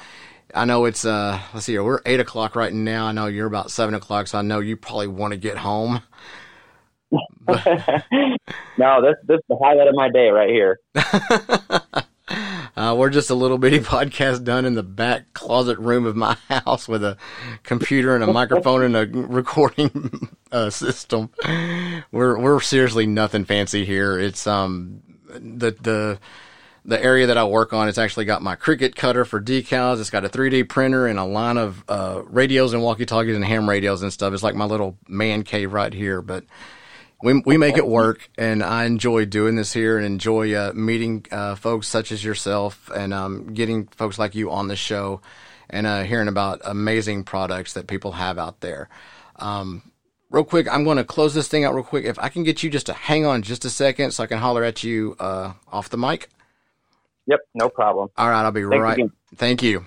I 0.55 0.65
know 0.65 0.87
it's 0.87 1.05
uh, 1.05 1.41
let's 1.55 1.67
see 1.67 1.73
here, 1.73 1.85
we're 1.85 2.01
eight 2.07 2.21
o'clock 2.21 2.57
right 2.57 2.73
now. 2.73 3.07
I 3.07 3.13
know 3.13 3.27
you're 3.27 3.47
about 3.47 3.71
seven 3.71 3.95
o'clock, 3.95 4.27
so 4.27 4.39
I 4.39 4.43
know 4.43 4.61
you 4.61 4.77
probably 4.77 5.07
want 5.07 5.33
to 5.33 5.39
get 5.39 5.59
home. 5.59 6.03
no, 7.11 9.03
this 9.03 9.17
this 9.27 9.39
is 9.39 9.45
the 9.49 9.57
highlight 9.63 9.89
of 9.89 9.95
my 9.95 10.11
day 10.11 10.29
right 10.29 10.51
here. 10.51 10.79
uh, 12.77 12.95
we're 12.97 13.11
just 13.11 13.31
a 13.31 13.35
little 13.35 13.59
bitty 13.59 13.81
podcast 13.81 14.45
done 14.45 14.65
in 14.65 14.75
the 14.75 14.83
back 14.83 15.33
closet 15.33 15.79
room 15.79 16.07
of 16.07 16.17
my 16.17 16.37
house 16.49 16.87
with 16.89 17.03
a 17.03 17.17
computer 17.63 18.15
and 18.15 18.25
a 18.25 18.33
microphone 18.33 18.83
and 18.83 18.97
a 18.97 19.07
recording 19.07 20.29
uh, 20.53 20.71
system. 20.71 21.31
We're 22.13 22.39
we're 22.39 22.61
seriously 22.61 23.07
nothing 23.07 23.45
fancy 23.45 23.85
here. 23.85 24.19
It's 24.19 24.47
um 24.47 25.03
the 25.29 25.71
the 25.71 26.19
the 26.85 27.03
area 27.03 27.27
that 27.27 27.37
I 27.37 27.45
work 27.45 27.75
on, 27.75 27.87
it's 27.89 27.99
actually 27.99 28.25
got 28.25 28.41
my 28.41 28.57
Cricut 28.57 28.97
cutter 28.97 29.27
for 29.27 29.43
decals. 29.43 30.01
It's 30.01 30.09
got 30.09 30.25
a 30.25 30.29
3D 30.29 30.71
printer 30.71 31.07
and 31.07 31.19
a 31.19 31.25
line 31.25 31.59
of 31.59 31.85
uh, 31.87 32.23
radios 32.25 32.73
and 32.73 32.83
walkie 32.83 33.05
talkies 33.05 33.37
and 33.37 33.45
ham 33.45 33.69
radios 33.69 34.03
and 34.03 34.11
stuff. 34.11 34.33
It's 34.33 34.43
like 34.43 34.55
my 34.55 34.65
little 34.65 34.97
man 35.07 35.43
cave 35.43 35.75
right 35.75 35.93
here. 35.93 36.23
But 36.23 36.45
we 37.23 37.43
we 37.45 37.57
make 37.57 37.77
it 37.77 37.87
work, 37.87 38.31
and 38.39 38.63
I 38.63 38.85
enjoy 38.85 39.25
doing 39.25 39.57
this 39.57 39.73
here 39.73 39.97
and 39.97 40.07
enjoy 40.07 40.55
uh, 40.55 40.73
meeting 40.75 41.27
uh, 41.31 41.57
folks 41.57 41.89
such 41.89 42.13
as 42.13 42.23
yourself 42.23 42.91
and 42.95 43.13
um, 43.13 43.53
getting 43.55 43.87
folks 43.89 44.19
like 44.19 44.35
you 44.35 44.51
on 44.51 44.69
the 44.69 44.77
show 44.77 45.21
and 45.69 45.87
uh, 45.87 46.03
hearing 46.03 46.29
about 46.29 46.61
amazing 46.65 47.25
products 47.25 47.75
that 47.75 47.87
people 47.87 48.13
have 48.13 48.39
out 48.39 48.61
there. 48.61 48.89
Um, 49.37 49.83
real 50.31 50.45
quick, 50.45 50.73
I'm 50.73 50.85
going 50.85 50.97
to 50.97 51.05
close 51.05 51.35
this 51.35 51.49
thing 51.49 51.65
out 51.65 51.75
real 51.75 51.85
quick. 51.85 52.05
If 52.05 52.19
I 52.19 52.29
can 52.29 52.45
get 52.45 52.63
you 52.63 52.71
just 52.71 52.87
to 52.87 52.93
hang 52.93 53.27
on 53.27 53.43
just 53.43 53.65
a 53.65 53.71
second, 53.71 54.13
so 54.13 54.23
I 54.23 54.27
can 54.27 54.39
holler 54.39 54.63
at 54.63 54.85
you 54.85 55.17
uh, 55.19 55.53
off 55.73 55.89
the 55.91 55.99
mic. 55.99 56.29
Yep, 57.27 57.41
no 57.55 57.69
problem. 57.69 58.09
All 58.17 58.31
right, 58.31 58.43
I'll 58.43 58.53
be 58.53 58.63
Thanks 58.63 58.83
right. 58.83 58.95
Again. 58.95 59.13
Thank 59.35 59.63
you. 59.63 59.85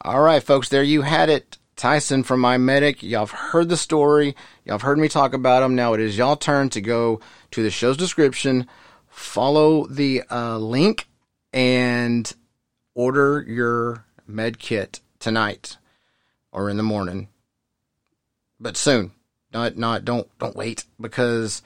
All 0.00 0.20
right, 0.20 0.42
folks, 0.42 0.68
there 0.70 0.82
you 0.82 1.02
had 1.02 1.28
it. 1.28 1.58
Tyson 1.78 2.24
from 2.24 2.40
My 2.40 2.58
Medic. 2.58 3.04
Y'all 3.04 3.20
have 3.20 3.30
heard 3.30 3.68
the 3.68 3.76
story. 3.76 4.34
Y'all 4.64 4.74
have 4.74 4.82
heard 4.82 4.98
me 4.98 5.08
talk 5.08 5.32
about 5.32 5.62
him. 5.62 5.76
Now 5.76 5.94
it 5.94 6.00
is 6.00 6.18
y'all 6.18 6.36
turn 6.36 6.68
to 6.70 6.80
go 6.80 7.20
to 7.52 7.62
the 7.62 7.70
show's 7.70 7.96
description, 7.96 8.66
follow 9.08 9.86
the 9.86 10.24
uh, 10.28 10.58
link, 10.58 11.08
and 11.52 12.30
order 12.94 13.44
your 13.46 14.04
med 14.26 14.58
kit 14.58 15.00
tonight 15.20 15.78
or 16.50 16.68
in 16.68 16.76
the 16.76 16.82
morning. 16.82 17.28
But 18.58 18.76
soon. 18.76 19.12
Not 19.52 19.78
not 19.78 20.04
don't 20.04 20.26
don't 20.38 20.56
wait 20.56 20.84
because 21.00 21.62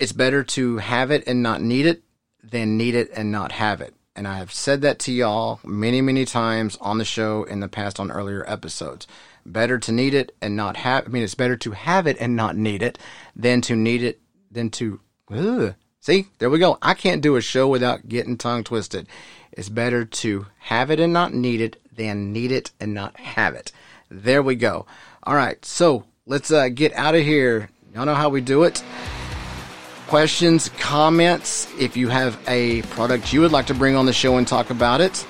it's 0.00 0.12
better 0.12 0.42
to 0.42 0.78
have 0.78 1.10
it 1.10 1.24
and 1.28 1.42
not 1.42 1.60
need 1.60 1.86
it 1.86 2.02
than 2.42 2.78
need 2.78 2.94
it 2.94 3.10
and 3.14 3.30
not 3.30 3.52
have 3.52 3.82
it. 3.82 3.94
And 4.18 4.26
I 4.26 4.38
have 4.38 4.52
said 4.52 4.80
that 4.80 4.98
to 5.00 5.12
y'all 5.12 5.60
many, 5.62 6.00
many 6.00 6.24
times 6.24 6.76
on 6.80 6.98
the 6.98 7.04
show 7.04 7.44
in 7.44 7.60
the 7.60 7.68
past 7.68 8.00
on 8.00 8.10
earlier 8.10 8.44
episodes. 8.50 9.06
Better 9.46 9.78
to 9.78 9.92
need 9.92 10.12
it 10.12 10.34
and 10.42 10.56
not 10.56 10.78
have. 10.78 11.06
I 11.06 11.08
mean, 11.08 11.22
it's 11.22 11.36
better 11.36 11.56
to 11.58 11.70
have 11.70 12.08
it 12.08 12.16
and 12.18 12.34
not 12.34 12.56
need 12.56 12.82
it 12.82 12.98
than 13.36 13.60
to 13.60 13.76
need 13.76 14.02
it 14.02 14.20
than 14.50 14.70
to. 14.70 14.98
Ugh. 15.30 15.76
See, 16.00 16.26
there 16.40 16.50
we 16.50 16.58
go. 16.58 16.78
I 16.82 16.94
can't 16.94 17.22
do 17.22 17.36
a 17.36 17.40
show 17.40 17.68
without 17.68 18.08
getting 18.08 18.36
tongue 18.36 18.64
twisted. 18.64 19.06
It's 19.52 19.68
better 19.68 20.04
to 20.04 20.46
have 20.62 20.90
it 20.90 20.98
and 20.98 21.12
not 21.12 21.32
need 21.32 21.60
it 21.60 21.80
than 21.94 22.32
need 22.32 22.50
it 22.50 22.72
and 22.80 22.92
not 22.92 23.16
have 23.20 23.54
it. 23.54 23.70
There 24.10 24.42
we 24.42 24.56
go. 24.56 24.84
All 25.22 25.36
right, 25.36 25.64
so 25.64 26.06
let's 26.26 26.50
uh, 26.50 26.70
get 26.70 26.92
out 26.94 27.14
of 27.14 27.22
here. 27.22 27.70
Y'all 27.94 28.04
know 28.04 28.16
how 28.16 28.30
we 28.30 28.40
do 28.40 28.64
it 28.64 28.82
questions, 30.08 30.70
comments, 30.78 31.68
if 31.78 31.96
you 31.96 32.08
have 32.08 32.38
a 32.48 32.80
product 32.82 33.32
you 33.32 33.42
would 33.42 33.52
like 33.52 33.66
to 33.66 33.74
bring 33.74 33.94
on 33.94 34.06
the 34.06 34.12
show 34.12 34.38
and 34.38 34.48
talk 34.48 34.70
about 34.70 35.02
it, 35.02 35.26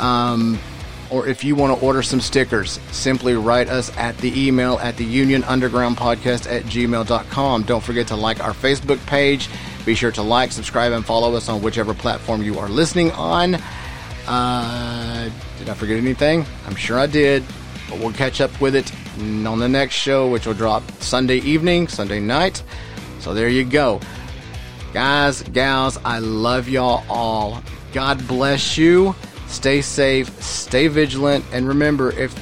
um, 0.00 0.58
or 1.10 1.28
if 1.28 1.44
you 1.44 1.54
want 1.54 1.78
to 1.78 1.86
order 1.86 2.02
some 2.02 2.20
stickers, 2.20 2.80
simply 2.90 3.34
write 3.34 3.68
us 3.68 3.96
at 3.96 4.18
the 4.18 4.46
email 4.46 4.78
at 4.78 4.96
the 4.96 5.04
Union 5.04 5.44
Underground 5.44 5.96
Podcast 5.96 6.50
at 6.50 6.64
gmail.com. 6.64 7.62
Don't 7.62 7.82
forget 7.82 8.08
to 8.08 8.16
like 8.16 8.42
our 8.42 8.52
Facebook 8.52 9.04
page. 9.06 9.48
Be 9.84 9.94
sure 9.94 10.10
to 10.10 10.22
like, 10.22 10.50
subscribe, 10.50 10.92
and 10.92 11.06
follow 11.06 11.34
us 11.36 11.48
on 11.48 11.62
whichever 11.62 11.94
platform 11.94 12.42
you 12.42 12.58
are 12.58 12.68
listening 12.68 13.12
on. 13.12 13.54
Uh, 14.26 15.30
did 15.58 15.68
I 15.68 15.74
forget 15.74 15.98
anything? 15.98 16.44
I'm 16.66 16.74
sure 16.74 16.98
I 16.98 17.06
did, 17.06 17.44
but 17.88 18.00
we'll 18.00 18.12
catch 18.12 18.40
up 18.40 18.60
with 18.60 18.74
it 18.74 18.92
on 19.20 19.60
the 19.60 19.68
next 19.68 19.94
show, 19.94 20.28
which 20.28 20.46
will 20.46 20.54
drop 20.54 20.82
Sunday 21.00 21.38
evening, 21.38 21.86
Sunday 21.86 22.18
night. 22.18 22.64
So 23.20 23.34
there 23.34 23.48
you 23.48 23.64
go. 23.64 24.00
Guys, 24.96 25.42
gals, 25.42 25.98
I 26.06 26.20
love 26.20 26.70
y'all 26.70 27.04
all. 27.10 27.62
God 27.92 28.26
bless 28.26 28.78
you. 28.78 29.14
Stay 29.46 29.82
safe, 29.82 30.42
stay 30.42 30.88
vigilant, 30.88 31.44
and 31.52 31.68
remember 31.68 32.12
if 32.12 32.34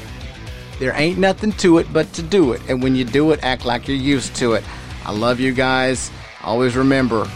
There 0.78 0.92
ain't 0.94 1.18
nothing 1.18 1.50
to 1.54 1.78
it 1.78 1.92
but 1.92 2.12
to 2.12 2.22
do 2.22 2.52
it. 2.52 2.62
And 2.68 2.80
when 2.80 2.94
you 2.94 3.04
do 3.04 3.32
it, 3.32 3.40
act 3.42 3.64
like 3.64 3.88
you're 3.88 3.96
used 3.96 4.36
to 4.36 4.52
it. 4.52 4.62
I 5.04 5.10
love 5.10 5.40
you 5.40 5.52
guys. 5.52 6.12
Always 6.44 6.76
remember, 6.76 7.28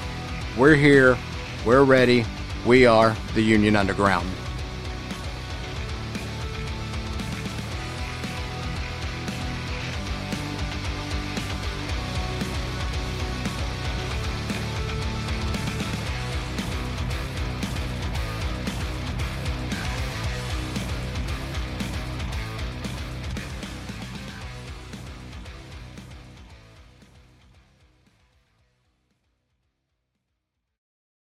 we're 0.57 0.77
here. 0.77 1.19
We're 1.67 1.83
ready. 1.83 2.25
We 2.65 2.87
are 2.87 3.17
the 3.35 3.43
Union 3.43 3.75
Underground. 3.75 4.29